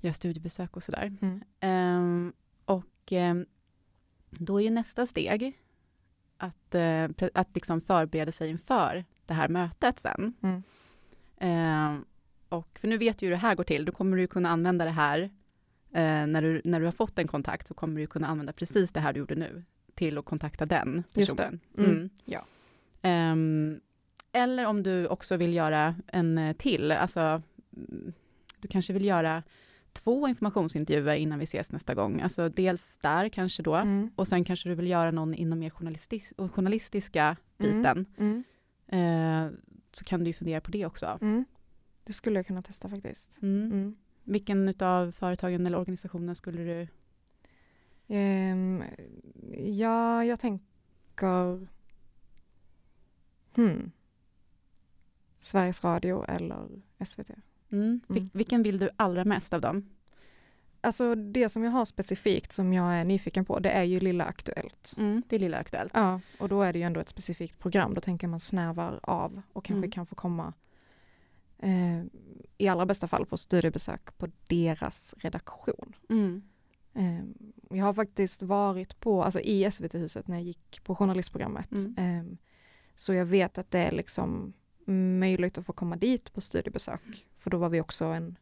[0.00, 1.16] gör studiebesök och sådär.
[1.22, 1.40] Mm.
[1.60, 2.32] Ehm,
[2.64, 3.46] och ehm,
[4.30, 5.52] då är ju nästa steg
[6.36, 10.34] att, eh, att liksom förbereda sig inför det här mötet sen.
[10.42, 12.04] Mm.
[12.48, 14.84] Och för nu vet du hur det här går till, då kommer du kunna använda
[14.84, 15.20] det här
[15.92, 18.92] eh, när, du, när du har fått en kontakt så kommer du kunna använda precis
[18.92, 21.60] det här du gjorde nu till att kontakta den personen.
[21.78, 22.10] Mm.
[22.24, 22.44] Ja.
[23.02, 23.80] Ehm,
[24.32, 27.42] eller om du också vill göra en eh, till, alltså
[27.76, 28.12] mm,
[28.60, 29.42] du kanske vill göra
[29.92, 32.20] två informationsintervjuer innan vi ses nästa gång.
[32.20, 34.10] Alltså dels där kanske då, Mm.
[34.16, 37.76] och sen kanske du vill göra någon inom mer journalistis- journalistiska Mm.
[37.76, 38.06] biten.
[38.18, 38.44] Mm.
[38.88, 39.58] Eh,
[39.92, 41.18] så kan du ju fundera på det också.
[42.06, 43.38] Det skulle jag kunna testa faktiskt.
[43.42, 43.72] Mm.
[43.72, 43.96] Mm.
[44.24, 46.88] Vilken av företagen eller organisationen skulle du...
[48.08, 48.82] Ehm,
[49.58, 51.66] ja, jag tänker...
[53.54, 53.90] Hmm.
[55.36, 56.68] Sveriges Radio eller
[57.06, 57.30] SVT.
[57.70, 58.00] Mm.
[58.08, 58.30] Vil- Mm.
[58.32, 59.90] Vilken vill du allra mest av dem?
[60.80, 64.24] Alltså det som jag har specifikt som jag är nyfiken på det är ju Lilla
[64.24, 64.94] Aktuellt.
[64.98, 65.22] Mm.
[65.28, 65.92] Det är Lilla Aktuellt.
[65.94, 67.94] Ja, och då är det ju ändå ett specifikt program.
[67.94, 69.90] Då tänker man snävar av och kanske Mm.
[69.90, 70.52] kan få komma
[71.58, 72.02] eh,
[72.58, 75.96] i allra bästa fall på studiebesök på deras redaktion.
[76.08, 76.42] Mm.
[76.94, 77.24] Eh,
[77.76, 81.72] jag har faktiskt varit på, alltså i SVT-huset när jag gick på journalistprogrammet.
[81.72, 81.94] Mm.
[81.96, 82.38] Eh,
[82.94, 84.52] så jag vet att det är liksom
[85.18, 87.26] möjligt att få komma dit på studiebesök.
[87.38, 88.38] För då var vi också en,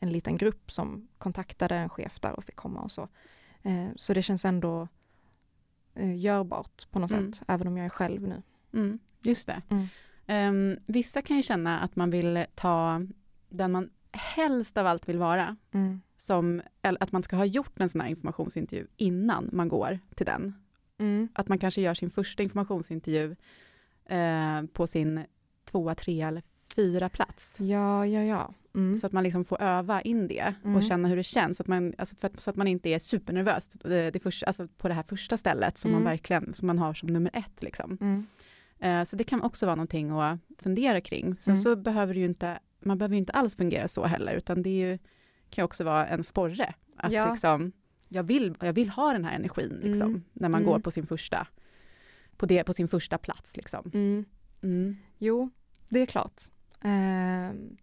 [0.00, 3.08] en liten grupp som kontaktade en chef där och fick komma och så.
[3.62, 4.88] Eh, så det känns ändå
[5.94, 7.32] eh, görbart på något Mm.
[7.32, 8.42] sätt, även om jag är själv nu.
[8.72, 8.98] Mm.
[9.22, 9.62] Just det.
[10.28, 10.72] Mm.
[10.72, 13.02] Ehm, vissa kan ju känna att man vill ta
[13.48, 16.00] den man helst av allt vill vara, Mm.
[16.16, 20.54] som, att man ska ha gjort en sån här informationsintervju innan man går till den.
[20.98, 21.28] Mm.
[21.34, 23.36] Att man kanske gör sin första informationsintervju
[24.06, 25.24] eh, på sin
[25.64, 26.42] tvåa, trea eller
[26.76, 27.56] fyra plats.
[27.60, 28.54] Ja, ja, ja.
[28.74, 28.96] Mm.
[28.96, 30.76] Så att man liksom får öva in det Mm.
[30.76, 31.56] och känna hur det känns.
[31.56, 34.68] Så att man, alltså att, så att man inte är supernervös det, det första, alltså
[34.78, 36.02] på det här första stället som Mm.
[36.02, 37.62] man verkligen som man har som nummer ett.
[37.62, 38.26] Liksom.
[38.80, 38.98] Mm.
[39.00, 41.36] Eh, så det kan också vara någonting att fundera kring.
[41.36, 41.62] Sen Mm.
[41.62, 44.70] så behöver det ju inte, man behöver ju inte alls fungera så heller, utan det
[44.78, 44.98] ju,
[45.50, 46.74] kan ju också vara en sporre.
[46.96, 47.30] Att Ja.
[47.30, 47.72] liksom,
[48.08, 50.24] jag vill, jag vill ha den här energin liksom, Mm.
[50.32, 50.72] när man Mm.
[50.72, 51.46] går på sin första
[52.36, 53.56] på, det, på sin första plats.
[53.56, 53.90] Liksom.
[53.94, 54.24] Mm.
[54.62, 54.96] Mm.
[55.18, 55.50] Jo,
[55.88, 56.40] det är klart.
[56.80, 57.76] Ehm,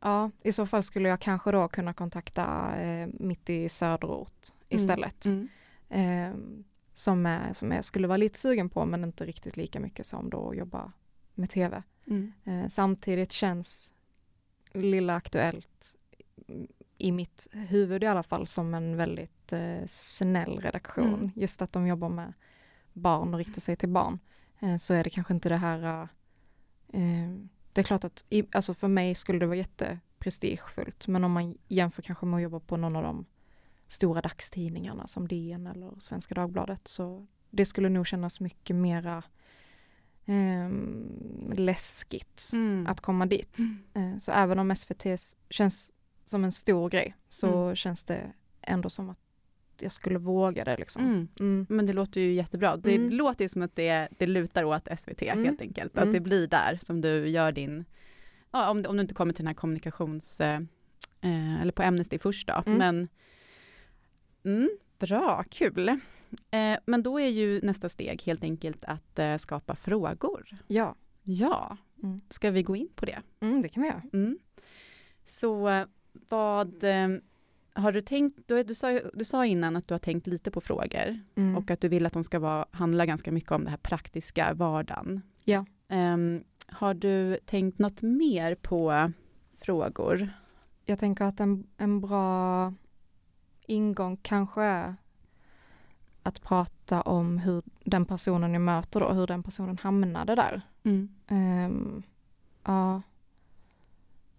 [0.00, 5.24] ja, i så fall skulle jag kanske då kunna kontakta eh, mitt i söderort istället.
[5.26, 5.48] Mm.
[5.88, 6.64] Ehm,
[6.94, 10.30] som, är, som jag skulle vara lite sugen på men inte riktigt lika mycket som
[10.30, 10.92] då att jobba
[11.34, 11.82] med tv.
[12.06, 12.32] Mm.
[12.44, 13.92] Eh, samtidigt känns
[14.72, 15.96] Lilla Aktuellt
[16.98, 21.14] i mitt huvud i alla fall som en väldigt eh, snäll redaktion.
[21.14, 21.30] Mm.
[21.34, 22.32] Just att de jobbar med
[22.92, 24.18] barn och riktar sig till barn.
[24.60, 26.08] Eh, så är det kanske inte det här
[26.92, 27.30] eh,
[27.72, 31.58] det är klart att i, alltså för mig skulle det vara jätteprestigefullt men om man
[31.68, 33.26] jämför kanske med att jobba på någon av de
[33.92, 39.22] stora dagstidningarna som DN eller Svenska Dagbladet så det skulle nog kännas mycket mera
[40.26, 40.70] eh,
[41.54, 42.86] läskigt Mm.
[42.86, 43.58] att komma dit.
[43.58, 43.78] Mm.
[43.94, 45.06] Eh, så även om SVT
[45.50, 45.92] känns
[46.24, 47.74] som en stor grej så Mm.
[47.76, 49.18] känns det ändå som att
[49.80, 51.04] jag skulle våga det liksom.
[51.04, 51.28] Mm.
[51.40, 51.66] Mm.
[51.68, 52.76] Men det låter ju jättebra.
[52.76, 53.10] Det Mm.
[53.10, 55.44] låter ju som att det, det lutar åt SVT Mm.
[55.44, 55.98] helt enkelt.
[55.98, 57.84] Att det blir där som du gör din,
[58.50, 60.60] ja, om, om du inte kommer till den här kommunikations, eh,
[61.20, 62.62] eh, eller på Amnesty först då.
[62.66, 63.08] Men
[64.44, 65.88] mm, bra, kul.
[66.50, 70.48] Eh, men då är ju nästa steg helt enkelt att eh, skapa frågor.
[70.66, 72.20] Ja, Ja, Mm.
[72.28, 73.22] ska vi gå in på det?
[73.40, 74.02] mm, det kan vi göra.
[74.12, 74.38] Mm.
[75.24, 75.84] Så
[76.28, 77.08] vad eh,
[77.74, 80.60] har du tänkt, du, du, sa, du sa innan att du har tänkt lite på
[80.60, 81.56] frågor Mm.
[81.56, 84.54] och att du vill att de ska vara, handla ganska mycket om det här praktiska
[84.54, 85.22] vardagen.
[85.44, 85.64] Ja.
[85.88, 89.12] Ehm, har du tänkt något mer på
[89.60, 90.28] frågor?
[90.84, 92.74] Jag tänker att en, en bra
[93.72, 94.96] ingång kanske är
[96.22, 100.62] att prata om hur den personen jag möter då, hur den personen hamnade där.
[101.26, 102.02] Ehm,
[102.64, 103.02] ja,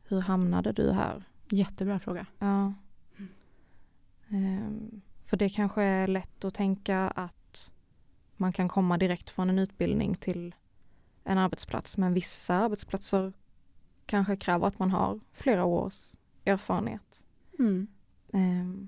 [0.03, 1.23] hur hamnade du här?
[1.49, 2.25] Jättebra fråga.
[2.39, 2.73] Ja.
[4.29, 7.71] Ehm, för det kanske är lätt att tänka att
[8.37, 10.55] man kan komma direkt från en utbildning till
[11.23, 13.33] en arbetsplats, men vissa arbetsplatser
[14.05, 16.15] kanske kräver att man har flera års
[16.45, 17.25] erfarenhet.
[17.59, 17.87] Mm.
[18.33, 18.87] Ehm,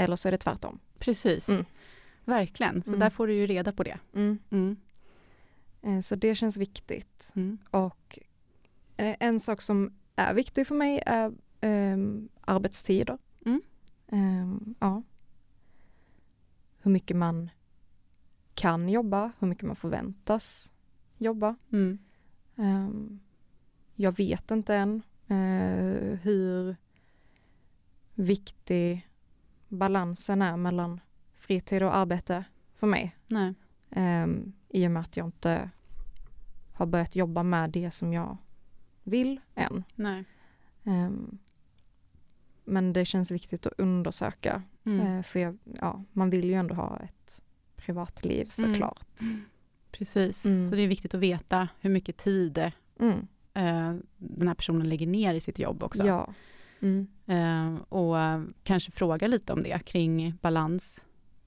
[0.00, 0.78] eller så är det tvärtom.
[0.98, 1.64] Precis, Mm.
[2.24, 2.82] verkligen.
[2.82, 3.00] Så Mm.
[3.00, 3.98] där får du ju reda på det.
[4.14, 4.76] Mm.
[5.82, 7.30] Eh, Så det känns viktigt.
[7.34, 7.58] Mm.
[7.70, 8.18] Och
[8.96, 13.18] eh, en sak som är viktig för mig är ehm, arbetstider.
[13.46, 13.62] Mm.
[14.08, 15.02] Ehm, ja.
[16.82, 17.50] Hur mycket man
[18.54, 20.70] kan jobba, hur mycket man förväntas
[21.18, 21.56] jobba.
[21.72, 21.98] Mm.
[22.56, 23.20] Ehm,
[23.94, 26.76] jag vet inte än eh, hur
[28.14, 29.08] viktig
[29.70, 31.00] balansen är mellan
[31.32, 32.44] fritid och arbete
[32.74, 33.16] för mig.
[33.26, 33.54] Nej.
[34.22, 35.70] Um, I och med att jag inte
[36.72, 38.36] har börjat jobba med det som jag
[39.02, 39.84] vill än.
[39.94, 40.24] Nej.
[40.84, 41.38] Ehm,
[42.64, 44.62] men det känns viktigt att undersöka.
[44.84, 45.00] Mm.
[45.06, 47.40] eh, för jag, ja, man vill ju ändå ha ett
[47.76, 48.72] privatliv Mm.
[48.72, 49.18] såklart.
[49.92, 50.68] Precis, Mm.
[50.70, 53.18] så det är viktigt att veta hur mycket tid Mm.
[53.54, 56.06] eh, den här personen lägger ner i sitt jobb också.
[56.06, 56.34] Ja.
[56.80, 57.06] Mm.
[57.26, 58.16] Eh, och
[58.62, 61.04] kanske fråga lite om det, kring balans,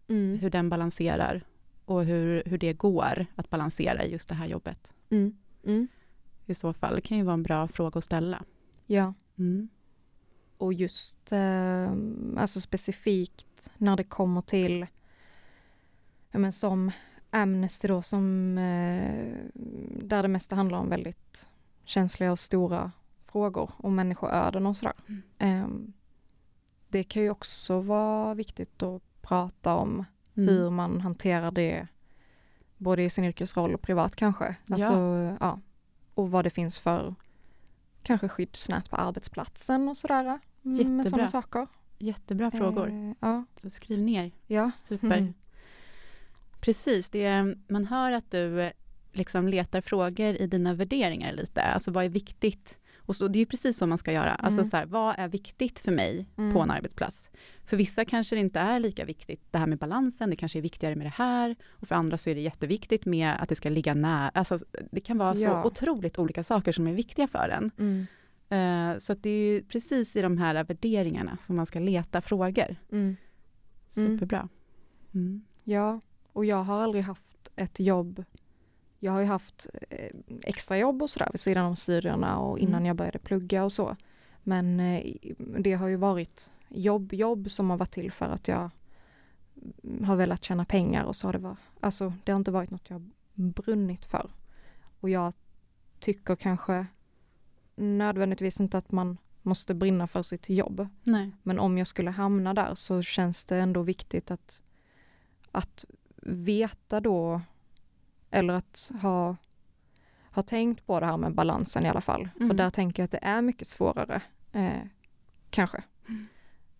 [0.07, 0.39] Mm.
[0.39, 1.43] hur den balanserar
[1.85, 4.93] och hur, hur det går att balansera i just det här jobbet.
[5.09, 5.37] Mm.
[5.65, 5.87] Mm.
[6.45, 8.43] I så fall, det kan ju vara en bra fråga att ställa.
[8.85, 9.13] Ja.
[9.37, 9.69] Mm.
[10.57, 11.91] Och just eh,
[12.37, 14.85] alltså specifikt när det kommer till
[16.31, 16.91] ja, men som
[17.29, 19.35] Amnesty då som eh,
[20.03, 21.47] där det mesta handlar om väldigt
[21.85, 22.91] känsliga och stora
[23.33, 24.93] frågor om människoöden och sådär.
[25.07, 25.21] Mm.
[25.39, 25.67] Eh,
[26.89, 30.05] det kan ju också vara viktigt att prata om
[30.37, 30.49] Mm.
[30.55, 31.87] hur man hanterar det
[32.77, 34.55] både i sin yrkesroll och privat kanske.
[34.69, 34.93] Alltså,
[35.39, 35.59] ja.
[36.13, 37.15] Och vad det finns för
[38.03, 40.21] kanske skyddsnät på arbetsplatsen och sådär.
[40.25, 41.03] mm, Med Jättebra.
[41.09, 41.67] sådana saker.
[41.99, 42.89] Jättebra frågor.
[42.89, 43.43] Eh, ja.
[43.55, 44.31] Så skriv ner.
[44.47, 44.71] ja.
[44.77, 45.17] Super.
[45.17, 45.33] Mm.
[46.59, 48.71] Precis, det är, man hör att du eh,
[49.11, 51.61] liksom letar frågor i dina värderingar lite.
[51.61, 52.77] Alltså vad är viktigt?
[53.05, 54.35] Och så, det är ju precis så man ska göra.
[54.35, 54.69] Alltså Mm.
[54.69, 56.53] så här, vad är viktigt för mig Mm.
[56.53, 57.31] på en arbetsplats?
[57.65, 60.61] För vissa kanske det inte är lika viktigt det här med balansen, det kanske är
[60.61, 61.55] viktigare med det här.
[61.69, 64.29] Och för andra så är det jätteviktigt med att det ska ligga nära.
[64.33, 64.57] Alltså
[64.91, 65.61] det kan vara Ja.
[65.63, 67.71] så otroligt olika saker som är viktiga för en.
[67.79, 68.05] Mm.
[68.49, 72.75] Eh, så det är ju precis i de här värderingarna som man ska leta frågor.
[72.91, 73.15] Mm.
[73.91, 74.49] Superbra.
[75.13, 75.41] Mm.
[75.63, 75.99] Ja,
[76.33, 78.23] och jag har aldrig haft ett jobb.
[79.03, 82.73] Jag har ju haft eh, extra jobb och sådär vid sidan om studierna och innan
[82.73, 82.85] Mm.
[82.85, 83.95] jag började plugga och så.
[84.43, 85.15] Men eh,
[85.59, 88.69] det har ju varit jobb, jobb som har varit till för att jag
[90.05, 92.89] har velat tjäna pengar och så har det varit, alltså det har inte varit något
[92.89, 94.31] jag brunnit för.
[94.99, 95.33] Och jag
[95.99, 96.85] tycker kanske
[97.75, 100.87] nödvändigtvis inte att man måste brinna för sitt jobb.
[101.03, 101.31] Nej.
[101.43, 104.61] Men om jag skulle hamna där så känns det ändå viktigt att,
[105.51, 105.85] att
[106.25, 107.41] veta då
[108.33, 109.35] eller att ha,
[110.31, 112.29] ha tänkt på det här med balansen i alla fall.
[112.35, 112.49] Mm.
[112.49, 114.21] För där tänker jag att det är mycket svårare,
[114.51, 114.81] eh,
[115.49, 115.83] kanske.
[116.09, 116.27] Mm.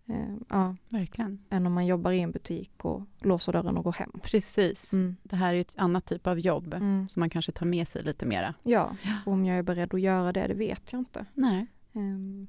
[0.06, 1.40] Eh, ja, Verkligen.
[1.50, 4.12] än om man jobbar i en butik och låser dörren och går hem.
[4.24, 4.94] Precis.
[4.94, 5.16] Mm.
[5.24, 7.10] Det här är ju ett annat typ av jobb Mm.
[7.10, 8.54] som man kanske tar med sig lite mera.
[8.64, 8.96] Ja,
[9.26, 11.26] och om jag är beredd att göra det, det vet jag inte.
[11.34, 11.68] Nej.
[11.94, 12.48] Ehm,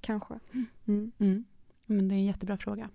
[0.00, 0.34] kanske.
[0.86, 1.12] Mm.
[1.18, 1.44] Mm.
[1.86, 2.88] Men det är en jättebra fråga.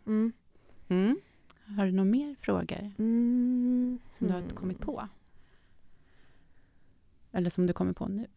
[1.78, 4.00] Har du några mer frågor Mm.
[4.12, 5.08] som du har kommit på?
[7.36, 8.28] Eller som du kommer på nu?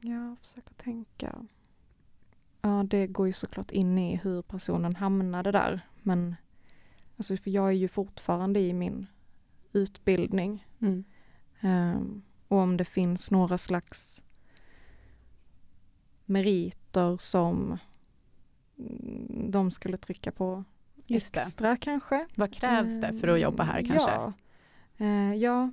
[0.00, 1.46] Jag försöker tänka.
[2.60, 5.80] Ja, det går ju såklart in i hur personen hamnade där.
[6.02, 6.36] Men
[7.16, 9.06] alltså, för jag är ju fortfarande i min
[9.72, 10.66] utbildning.
[10.80, 11.04] Mm.
[11.60, 14.22] Ehm, och om det finns några slags
[16.24, 17.78] meriter som
[19.50, 20.64] de skulle trycka på
[21.06, 21.40] Just det.
[21.40, 22.26] extra kanske.
[22.34, 24.10] Vad krävs det för att jobba här kanske?
[24.10, 24.32] Ja,
[24.96, 25.70] eh, ja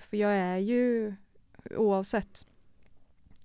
[0.00, 1.14] för jag är ju
[1.76, 2.46] oavsett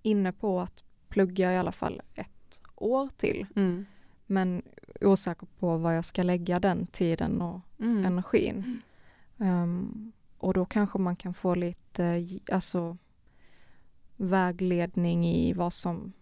[0.02, 3.46] inne på att plugga i alla fall ett år till.
[3.56, 3.86] Mm.
[4.26, 4.62] Men
[5.02, 8.06] osäker på vad jag ska lägga den tiden och Mm.
[8.06, 8.82] energin.
[9.38, 12.98] Ehm, och då kanske man kan få lite eh, alltså,
[14.18, 16.14] vägledning i vad som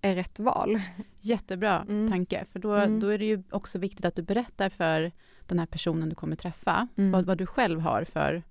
[0.00, 0.80] är rätt val.
[1.20, 2.08] Jättebra Mm.
[2.08, 3.00] tanke, för då, Mm.
[3.00, 5.12] då är det ju också viktigt att du berättar för
[5.46, 7.10] den här personen du kommer träffa, Mm.
[7.10, 8.42] vad, vad du själv har för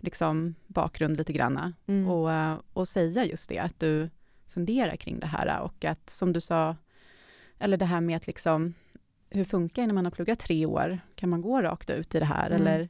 [0.00, 1.72] liksom, bakgrund lite granna.
[1.86, 2.08] Mm.
[2.08, 4.10] Och, eh, och säga just det, att du
[4.46, 6.76] funderar kring det här och att som du sa,
[7.58, 8.74] eller det här med att liksom,
[9.30, 10.98] hur funkar det när man har pluggat tre år?
[11.14, 12.60] Kan man gå rakt ut i det här Mm.
[12.66, 12.88] eller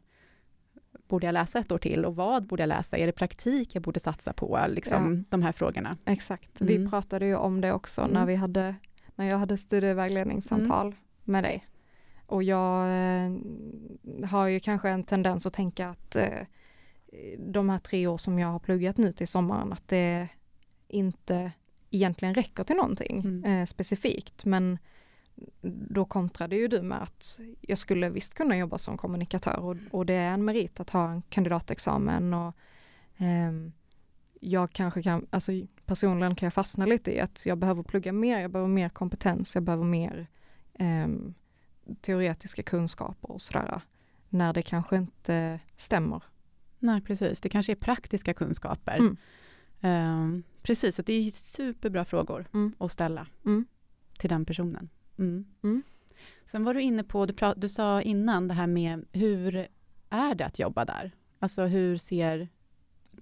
[1.09, 2.97] borde jag läsa ett år till och vad borde jag läsa?
[2.99, 4.65] Är det praktik jag borde satsa på?
[4.69, 5.25] Liksom, Ja.
[5.29, 5.97] De här frågorna.
[6.05, 6.83] Exakt, Mm.
[6.85, 8.13] vi pratade ju om det också Mm.
[8.15, 8.75] när vi hade,
[9.15, 10.95] när jag hade studievägledningssamtal
[11.25, 11.67] med dig.
[12.27, 13.31] Och jag eh,
[14.29, 16.29] har ju kanske en tendens att tänka att eh,
[17.39, 20.29] de här tre år som jag har pluggat nu till sommaren, att det
[20.89, 21.53] inte
[21.91, 23.45] egentligen räcker till någonting Mm.
[23.45, 24.45] eh, specifikt.
[24.45, 24.79] Men
[25.91, 30.07] då kontrade ju du med att jag skulle visst kunna jobba som kommunikatör och, och
[30.07, 32.55] det är en merit att ha en kandidatexamen och
[33.17, 33.73] ehm,
[34.41, 35.53] jag kanske kan, alltså
[35.87, 39.55] personligen kan jag fastna lite i att jag behöver plugga mer, jag behöver mer kompetens,
[39.55, 40.27] jag behöver mer
[40.75, 41.35] ehm,
[42.01, 43.81] teoretiska kunskaper och sådär.
[44.29, 46.23] När det kanske inte stämmer.
[46.79, 47.41] Nej, precis.
[47.41, 48.97] Det kanske är praktiska kunskaper.
[48.99, 49.17] Mm.
[49.81, 52.73] Ehm, precis, så det är superbra frågor Mm.
[52.79, 53.67] att ställa Mm.
[54.19, 54.89] till den personen.
[55.19, 55.45] Mm.
[55.63, 55.83] Mm.
[56.45, 59.69] Sen var du inne på, du, pra- du sa innan det här med hur
[60.11, 61.11] är det att jobba där?
[61.39, 62.49] Alltså hur ser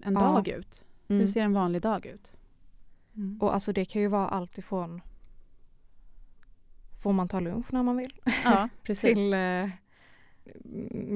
[0.02, 0.20] en Ja.
[0.20, 0.84] dag ut?
[1.08, 1.28] Hur Mm.
[1.28, 2.32] ser en vanlig dag ut?
[3.40, 5.00] Och alltså det kan ju vara allt ifrån
[7.02, 8.20] Får man ta lunch när man vill?
[8.44, 9.14] ja, precis.
[9.14, 9.68] Till eh,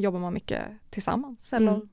[0.00, 1.88] jobbar man mycket tillsammans eller.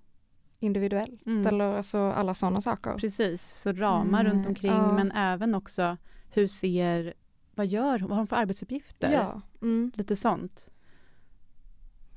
[0.60, 1.47] Individuellt Mm.
[1.47, 2.93] eller alltså alla sådana saker.
[2.97, 4.91] Precis, så ramar runt Mm, omkring ja.
[4.93, 5.97] men även också
[6.30, 7.14] hur ser,
[7.55, 9.12] vad gör vad har de för arbetsuppgifter?
[9.14, 9.41] Ja.
[9.62, 9.91] Mm.
[9.95, 10.70] Lite sånt.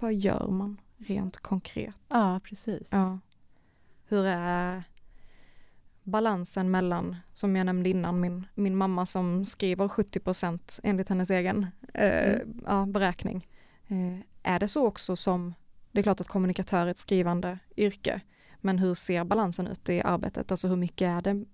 [0.01, 1.95] Vad gör man rent konkret?
[2.09, 2.89] Ja, precis.
[2.93, 3.19] Ja.
[4.09, 4.85] Hur är
[6.03, 11.67] balansen mellan, som jag nämnde innan, min, min mamma som skriver 70% enligt hennes egen
[11.95, 12.63] eh, Mm.
[12.67, 13.49] ja, beräkning.
[13.89, 15.55] Eh, är det så också som,
[15.93, 18.21] det är klart att kommunikatör är ett skrivande yrke,
[18.61, 20.51] men hur ser balansen ut i arbetet?
[20.51, 21.45] Alltså hur mycket är det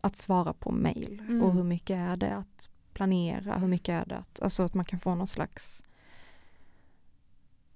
[0.00, 1.42] att svara på mail Mm.
[1.42, 4.84] och hur mycket är det att planera, hur mycket är det att, alltså att man
[4.84, 5.84] kan få någon slags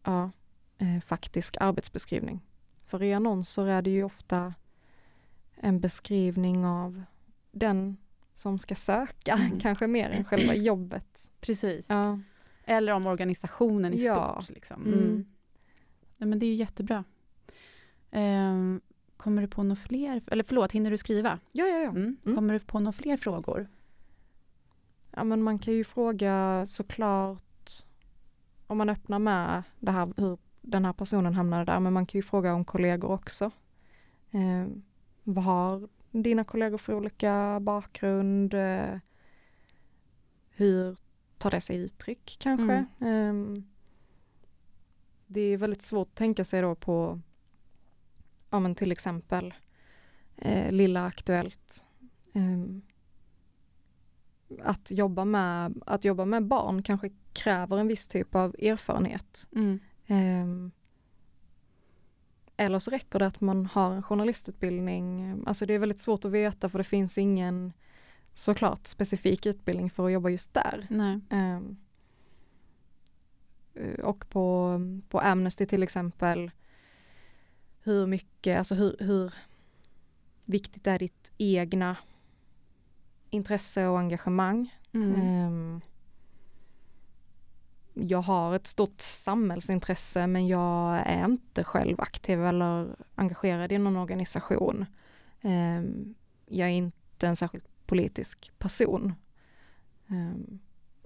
[0.05, 0.30] ja,
[0.78, 2.40] eh, faktisk arbetsbeskrivning.
[2.84, 4.55] För i annonser är det ju ofta
[5.55, 7.03] en beskrivning av
[7.53, 7.97] den
[8.34, 9.61] som ska söka, Mm.
[9.61, 11.30] kanske mer än själva jobbet.
[11.40, 11.86] Precis.
[11.88, 12.20] Ja.
[12.64, 14.40] Eller om organisationen i Ja.
[14.42, 14.55] stort.
[14.55, 14.82] Liksom.
[14.84, 15.26] Mm.
[16.16, 17.05] Ja, men det är ju jättebra.
[18.11, 18.81] Ehm,
[19.17, 21.39] kommer du på några fler, eller förlåt, hinner du skriva?
[21.53, 21.91] Ja, ja, ja.
[21.91, 22.17] Mm.
[22.25, 22.37] Mm.
[22.37, 23.69] Kommer du på några fler frågor?
[25.17, 27.43] ja, men man kan ju fråga såklart
[28.67, 32.19] om man öppnar med det här hur den här personen hamnade där, men man kan
[32.19, 33.51] ju fråga om kollegor också.
[34.31, 34.67] Eh,
[35.23, 38.55] vad har dina kollegor för olika bakgrund?
[38.55, 38.99] Eh,
[40.51, 40.97] hur
[41.39, 42.75] tar det sig uttryck kanske?
[43.01, 43.35] Eh,
[45.27, 47.21] det är väldigt svårt att tänka sig då på,
[48.51, 49.55] ja men till exempel
[50.36, 51.84] eh, Lilla Aktuellt.
[52.32, 52.82] Eh,
[54.62, 59.49] att jobba, med, att jobba med barn kanske kräver en viss typ av erfarenhet.
[59.55, 59.80] Mm.
[60.07, 60.70] Ehm,
[62.57, 65.36] eller så räcker det att man har en journalistutbildning.
[65.47, 67.72] Alltså det är väldigt svårt att veta för det finns ingen
[68.34, 70.86] såklart specifik utbildning för att jobba just där.
[71.30, 71.76] Ehm,
[73.74, 76.51] eh, och på, på Amnesty till exempel
[77.87, 79.34] hur mycket, alltså hur, hur
[80.45, 81.97] viktigt är ditt egna
[83.30, 84.74] intresse och engagemang.
[84.93, 85.14] Mm.
[85.14, 85.80] Ehm,
[87.95, 93.97] jag har ett stort samhällsintresse men jag är inte själv aktiv eller engagerad i någon
[93.97, 94.87] organisation.
[95.43, 96.14] Ehm,
[96.47, 99.14] jag är inte en särskilt politisk person.
[100.09, 100.59] Ehm,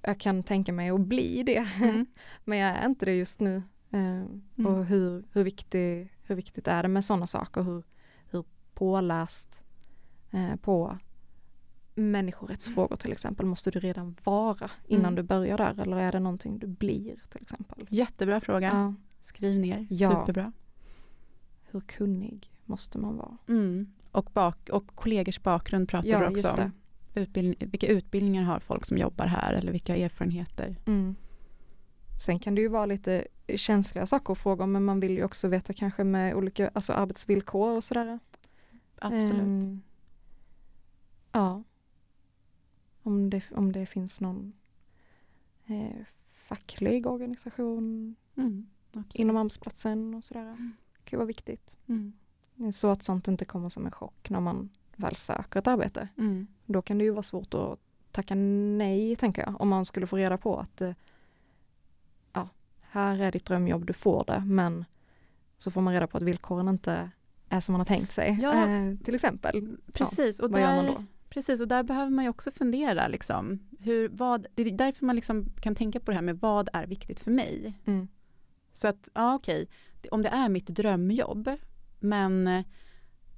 [0.02, 2.06] jag kan tänka mig att bli det, Mm.
[2.44, 3.62] men jag är inte det just nu.
[3.90, 4.72] Ehm, Mm.
[4.74, 7.62] Och hur, hur, viktig, hur viktigt är det med sådana saker?
[7.62, 7.82] Hur,
[8.30, 9.60] hur påläst
[10.30, 10.98] eh, på
[11.94, 15.14] människorättsfrågor till exempel måste du redan vara innan Mm.
[15.14, 15.80] du börjar där?
[15.82, 17.86] Eller är det någonting du blir till exempel?
[17.88, 18.66] Jättebra fråga.
[18.68, 18.94] Ja.
[19.22, 19.86] Skriv ner.
[19.90, 20.08] Ja.
[20.10, 20.52] Superbra.
[21.70, 23.36] Hur kunnig måste man vara?
[23.48, 23.92] Mm.
[24.12, 26.72] Och, bak, och kollegors bakgrund pratar du Ja, också just om.
[27.14, 30.76] Utbildning, vilka utbildningar har folk som jobbar här eller vilka erfarenheter?
[30.86, 31.14] Mm.
[32.20, 35.24] Sen kan det ju vara lite känsliga saker att fråga om men man vill ju
[35.24, 38.18] också veta kanske med olika alltså arbetsvillkor och sådär.
[38.98, 39.40] Absolut.
[39.40, 39.82] Ehm,
[41.32, 41.62] ja.
[43.02, 44.52] Om det, om det finns någon
[45.66, 46.04] eh,
[46.48, 48.66] facklig organisation Mm.
[49.14, 50.72] Inom arbetsplatsen och sådär.
[50.96, 51.78] Det kan vara viktigt.
[51.86, 52.12] Mm.
[52.72, 56.08] Så att sånt inte kommer som en chock när man väl söker ett arbete.
[56.18, 56.46] Mm.
[56.66, 57.78] Då kan det ju vara svårt att
[58.10, 59.60] tacka nej, tänker jag.
[59.60, 60.92] Om man skulle få reda på att eh,
[62.90, 64.84] här är ditt drömjobb, du får det, men
[65.58, 67.10] så får man reda på att villkoren inte
[67.48, 68.38] är som man har tänkt sig.
[68.42, 68.68] Ja.
[68.68, 69.76] Eh, till exempel.
[69.92, 71.04] Precis, och vad gör man där, då?
[71.28, 73.08] precis, och där behöver man ju också fundera.
[73.08, 76.68] Liksom, hur, vad, det är därför man liksom kan tänka på det här med vad
[76.72, 77.74] är viktigt för mig?
[77.84, 78.08] Mm.
[78.72, 79.68] Så att, ja okej,
[80.10, 81.50] om det är mitt drömjobb,
[82.00, 82.64] men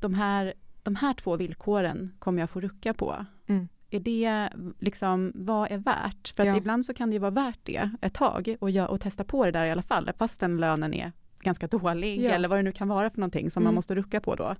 [0.01, 3.27] de här, de här två villkoren kommer jag få rucka på.
[3.47, 3.69] Mm.
[3.95, 6.29] Är det liksom, vad är värt?
[6.37, 6.57] För att Ja.
[6.57, 9.51] ibland så kan det ju vara värt det ett tag och, och testa på det
[9.51, 12.31] där i alla fall, fast den lönen är ganska dålig Ja.
[12.31, 13.75] eller vad det nu kan vara för någonting som man Mm.
[13.75, 14.57] måste rucka på då.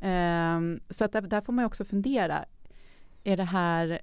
[0.00, 2.44] Ehm, så att där, där får man ju också fundera,
[3.24, 4.00] är det, här,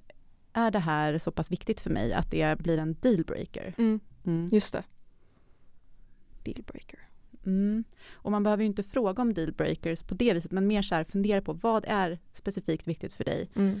[0.52, 3.74] är det här så pass viktigt för mig att det blir en dealbreaker?
[3.78, 4.00] Mm.
[4.24, 4.48] Mm.
[4.52, 4.82] Just det.
[6.42, 6.98] Dealbreaker.
[7.46, 7.84] Mm.
[8.12, 11.04] Och man behöver ju inte fråga om dealbreakers på det viset, men mer så här
[11.04, 13.50] fundera på vad är specifikt viktigt för dig?
[13.56, 13.80] Mm.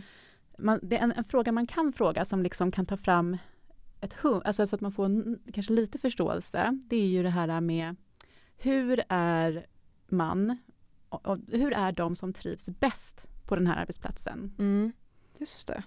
[0.58, 3.36] Man, det är en, en fråga man kan fråga som liksom kan ta fram
[4.00, 6.78] ett hum, alltså så att man får en, kanske lite förståelse.
[6.84, 7.96] Det är ju det här med
[8.56, 9.66] hur är
[10.08, 10.58] man,
[11.08, 14.54] och, och hur är de som trivs bäst på den här arbetsplatsen?
[14.58, 14.92] Mm.
[15.38, 15.82] Just det.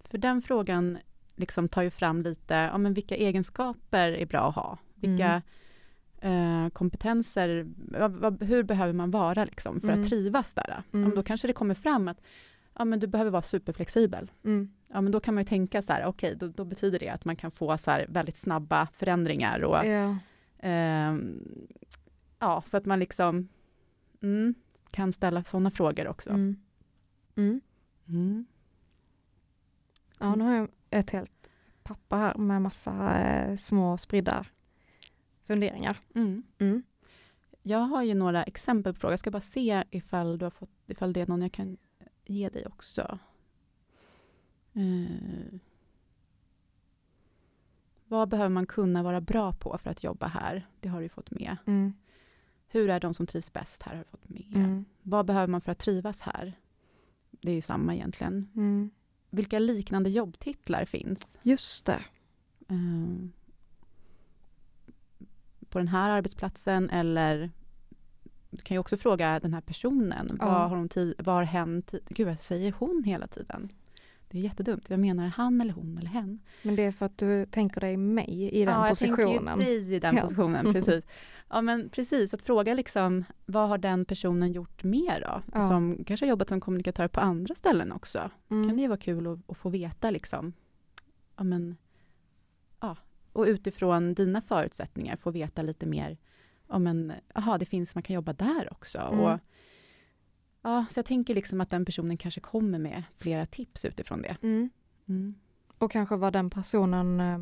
[0.00, 0.98] För den frågan
[1.36, 4.78] liksom tar ju fram lite, ja, men vilka egenskaper är bra att ha?
[4.94, 5.42] Vilka
[6.20, 10.00] eh, kompetenser, vad, vad, hur behöver man vara liksom för Mm.
[10.00, 10.82] att trivas där?
[10.92, 11.06] Mm.
[11.08, 12.20] Om då kanske det kommer fram att
[12.80, 14.30] ja, men du behöver vara superflexibel.
[14.44, 14.70] Mm.
[14.88, 17.24] Ja, men då kan man ju tänka så här, okej, då, då betyder det att
[17.24, 20.16] man kan få så här väldigt snabba förändringar och Ja.
[20.58, 21.40] ehm,
[22.38, 23.48] ja, så att man liksom
[24.22, 24.54] mm,
[24.90, 26.30] kan ställa sådana frågor också.
[26.30, 26.56] Mm.
[27.36, 27.60] Mm.
[28.08, 28.46] Mm.
[30.18, 31.48] Ja, nu har jag ett helt
[31.82, 34.46] papper här med massa eh, små spridda
[35.46, 35.98] funderingar.
[36.14, 36.42] Mm.
[36.58, 36.82] Mm.
[37.62, 39.12] Jag har ju några exempel på frågor.
[39.12, 41.76] Jag ska bara se ifall, du har fått, ifall det är någon jag kan
[42.30, 43.18] ge dig också.
[44.72, 45.58] Eh,
[48.08, 50.66] vad behöver man kunna vara bra på för att jobba här?
[50.80, 51.56] Det har du fått med.
[51.66, 51.92] Mm.
[52.68, 53.92] Hur är de som trivs bäst här?
[53.92, 54.46] Har du fått med.
[54.54, 54.84] Mm.
[55.02, 56.52] Vad behöver man för att trivas här?
[57.30, 58.48] Det är ju samma egentligen.
[58.56, 58.90] Mm.
[59.30, 61.38] Vilka liknande jobbtitlar finns?
[61.42, 62.00] Just det.
[62.68, 63.28] eh,
[65.68, 67.50] på den här arbetsplatsen eller
[68.50, 70.26] du kan ju också fråga den här personen.
[70.30, 70.46] Ja.
[70.46, 70.88] Vad har hon
[71.18, 72.00] vad har hen tid?
[72.08, 73.72] Gud, jag säger hon hela tiden.
[74.28, 74.90] Det är jättedumt.
[74.90, 76.40] Jag menar han eller hon eller hen.
[76.62, 79.18] Men det är för att du tänker dig mig i den ja, positionen.
[79.18, 80.22] jag tänker ju dig i den Ja.
[80.22, 81.04] positionen, precis.
[81.48, 82.34] Ja, men precis.
[82.34, 85.42] Att fråga liksom, vad har den personen gjort mer då?
[85.52, 85.68] Ja.
[85.68, 88.30] Som kanske har jobbat som kommunikatör på andra ställen också.
[88.50, 88.66] Mm.
[88.66, 90.52] kan det ju vara kul att, att få veta liksom.
[91.36, 91.76] Ja, men,
[92.80, 92.96] ja.
[93.32, 96.18] Och utifrån dina förutsättningar få veta lite mer.
[96.70, 98.98] Ja, men, aha, det finns, man kan jobba där också.
[98.98, 99.20] Mm.
[99.20, 99.38] Och,
[100.62, 104.36] ja, så jag tänker liksom att den personen kanske kommer med flera tips utifrån det.
[104.42, 104.70] Mm.
[105.08, 105.34] Mm.
[105.78, 107.38] Och kanske vad den personen eh,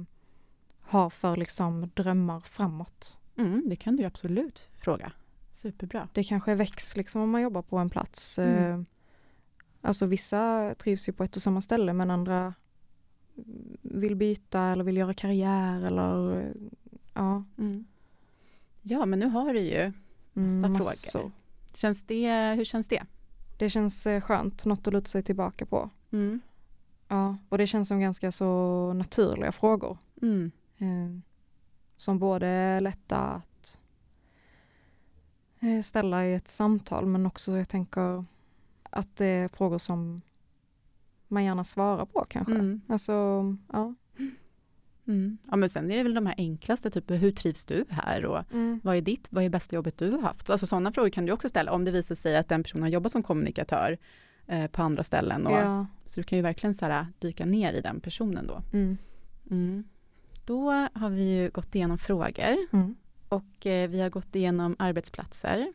[0.80, 3.18] har för liksom drömmar framåt.
[3.36, 5.12] Mm, det kan du absolut fråga.
[5.52, 6.08] Superbra.
[6.14, 8.38] Det kanske väcks liksom om man jobbar på en plats.
[8.38, 8.80] Mm.
[8.80, 8.86] Eh,
[9.80, 12.54] Alltså vissa trivs ju på ett och samma ställe men andra
[13.82, 16.52] vill byta eller vill göra karriär eller eh,
[17.14, 17.44] ja.
[17.58, 17.84] Mm.
[18.88, 19.92] Ja, men nu har du ju
[20.36, 21.10] mm, massa massor.
[21.10, 21.32] frågor.
[21.74, 23.06] Känns det, hur känns det?
[23.58, 25.90] Det känns eh, skönt, något att luta sig tillbaka på.
[26.10, 26.40] Mm.
[27.08, 29.98] Ja, och det känns som ganska så naturliga frågor.
[30.22, 30.50] Mm.
[30.78, 31.20] Eh,
[31.96, 33.78] som både är lätta att
[35.60, 38.24] eh, ställa i ett samtal men också jag tänker
[38.90, 40.22] att det är frågor som
[41.28, 42.54] man gärna svarar på kanske.
[42.54, 42.80] Mm.
[42.88, 43.12] Alltså,
[43.72, 43.94] ja.
[45.08, 45.38] Mm.
[45.50, 48.52] Ja men sen är det väl de här enklaste, typ hur trivs du här och
[48.52, 48.80] Mm.
[48.84, 50.50] vad är ditt, vad är bästa jobbet du har haft?
[50.50, 52.90] Alltså sådana frågor kan du också ställa om det visar sig att den personen har
[52.90, 53.98] jobbat som kommunikatör
[54.46, 55.46] eh, på andra ställen.
[55.46, 55.86] Och, Ja.
[56.06, 58.62] Så du kan ju verkligen så här, dyka ner i den personen då.
[58.72, 58.96] Mm.
[59.50, 59.84] Mm.
[60.44, 62.96] Då har vi ju gått igenom frågor Mm.
[63.28, 65.72] och eh, vi har gått igenom arbetsplatser.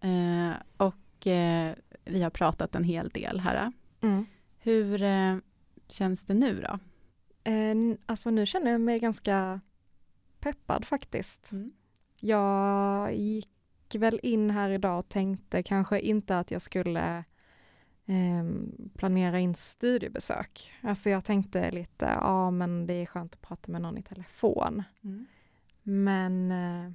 [0.00, 1.74] Eh, och eh,
[2.04, 3.72] vi har pratat en hel del här.
[4.00, 4.26] Mm.
[4.58, 5.36] Hur eh,
[5.88, 6.78] känns det nu då?
[7.44, 7.74] Eh,
[8.06, 9.60] alltså nu känner jag mig ganska
[10.40, 11.52] peppad faktiskt.
[11.52, 11.72] Mm.
[12.16, 13.48] Jag gick
[13.94, 17.24] väl in här idag och tänkte kanske inte att jag skulle
[18.06, 20.72] ehm, planera in studiebesök.
[20.80, 24.82] Alltså jag tänkte lite, ja men det är skönt att prata med någon i telefon.
[25.04, 25.26] Mm.
[25.82, 26.92] Men eh,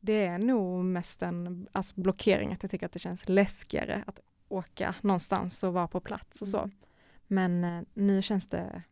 [0.00, 4.20] det är nog mest en alltså blockering, att jag tycker att det känns läskigare att
[4.48, 6.58] åka någonstans och vara på plats och så.
[6.58, 6.70] Mm.
[7.32, 8.82] Men eh, nu känns det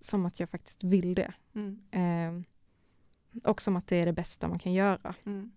[0.00, 1.32] som att jag faktiskt vill det.
[1.54, 1.80] Mm.
[1.90, 5.14] Eh, och som att det är det bästa man kan göra.
[5.24, 5.52] Mm.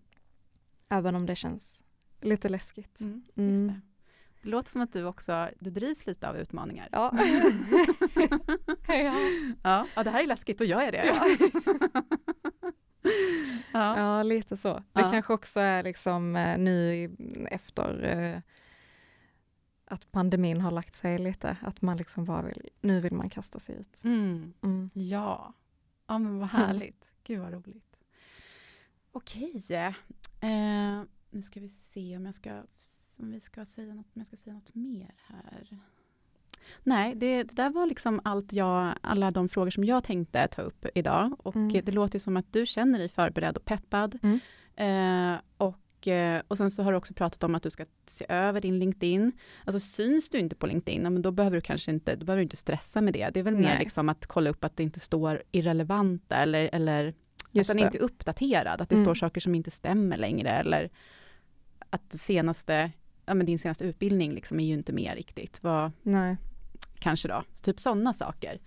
[0.89, 1.83] Även om det känns
[2.21, 2.99] lite läskigt.
[2.99, 3.23] Mm.
[3.35, 3.67] Mm.
[3.67, 3.73] Det.
[4.41, 6.89] det låter som att du också du drivs lite av utmaningar.
[6.91, 7.17] Ja.
[7.17, 7.51] ja.
[9.63, 11.05] Ja, ja det här är läskigt och jag är det.
[11.05, 11.25] Ja.
[13.73, 13.99] ja.
[13.99, 14.83] ja, lite så.
[14.93, 17.09] Det kanske också är liksom eh, nu
[17.51, 18.41] efter eh,
[19.85, 23.59] att pandemin har lagt sig lite, att man liksom bara vill, nu vill man kasta
[23.59, 24.03] sig ut.
[24.03, 24.53] Mm.
[24.61, 24.89] Mm.
[24.93, 25.53] Ja.
[26.07, 27.11] ja, men vad härligt.
[27.23, 27.97] Gud vad roligt.
[29.11, 29.61] Okej,
[30.41, 32.61] eh, nu ska vi se om jag ska,
[33.19, 35.77] om vi ska säga något, om jag ska säga något mer här.
[36.83, 40.61] Nej, det, det där var liksom allt jag, alla de frågor som jag tänkte ta
[40.61, 41.35] upp idag.
[41.39, 41.85] Och Mm.
[41.85, 44.19] det låter som att du känner dig förberedd och peppad.
[44.23, 44.39] Mm.
[44.75, 45.75] Eh, och,
[46.07, 48.79] eh, och sen så har du också pratat om att du ska se över din
[48.79, 49.31] LinkedIn.
[49.65, 52.43] Alltså syns du inte på LinkedIn, men då behöver du kanske inte, då behöver du
[52.43, 53.29] inte stressa med det.
[53.33, 53.79] Det är väl mer Nej.
[53.79, 57.13] liksom att kolla upp att det inte står irrelevanta eller, eller
[57.51, 57.85] Just att den det.
[57.87, 59.05] inte är uppdaterad, att det Mm.
[59.05, 60.89] står saker som inte stämmer längre eller
[61.89, 62.91] att senaste,
[63.25, 65.63] ja men din senaste utbildning liksom är ju inte med riktigt.
[65.63, 66.37] Vad, Nej.
[66.99, 68.59] kanske då, typ sådana saker.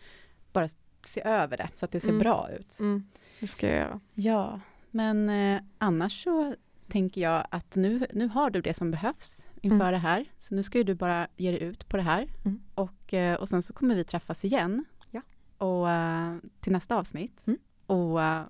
[0.53, 0.69] Bara
[1.03, 2.21] se över det så att det ser Mm.
[2.21, 2.81] bra ut.
[2.81, 3.09] Mm.
[3.41, 4.01] Det ska jag göra.
[4.15, 4.61] Ja,
[4.91, 6.55] men eh, annars så
[6.89, 9.93] tänker jag att nu, nu har du det som behövs inför Mm.
[9.93, 10.25] det här.
[10.39, 12.29] Så nu ska ju du bara ge dig ut på det här.
[12.45, 12.61] Mm.
[12.75, 14.85] Och, eh, och sen så kommer vi träffas igen.
[15.11, 15.21] Ja.
[15.67, 17.47] Och, eh, till nästa avsnitt.
[17.47, 17.59] Mm.
[17.87, 18.43] Och eh,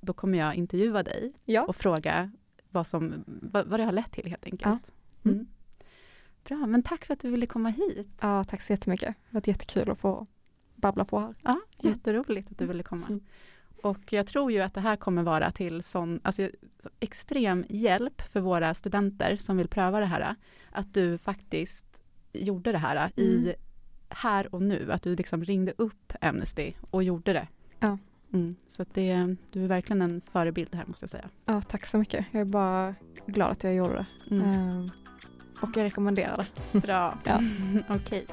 [0.00, 1.64] då kommer jag intervjua dig Ja.
[1.64, 2.30] och fråga
[2.70, 4.92] vad, som, vad, vad det har lett till helt enkelt.
[5.24, 5.36] Mm.
[5.36, 5.46] Mm.
[6.44, 8.08] Bra, men tack för att du ville komma hit.
[8.20, 9.08] ja, tack så jättemycket.
[9.30, 10.26] Det varit jättekul att få
[10.74, 11.34] babbla på här.
[11.42, 13.20] Ja, jätteroligt att du ville komma.
[13.82, 16.48] Och jag tror ju att det här kommer vara till sån, alltså,
[16.82, 20.34] så extrem hjälp för våra studenter som vill pröva det här.
[20.72, 21.86] Att du faktiskt
[22.32, 23.54] gjorde det här i Mm.
[24.08, 24.92] här och nu.
[24.92, 27.48] Att du liksom ringde upp Amnesty och gjorde det.
[27.80, 27.98] Ja.
[28.32, 31.28] Mm, så det, du är verkligen en förebild här måste jag säga.
[31.44, 32.26] Ja, tack så mycket.
[32.30, 32.94] Jag är bara
[33.26, 34.34] glad att jag gjorde det.
[34.34, 34.48] Mm.
[34.50, 34.90] Ehm,
[35.62, 36.36] och jag rekommenderar
[36.72, 36.80] det.
[36.86, 37.18] Bra.
[37.24, 37.40] Ja.
[37.88, 38.26] Okej.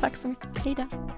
[0.00, 0.58] Tack så mycket.
[0.58, 1.10] Hej då.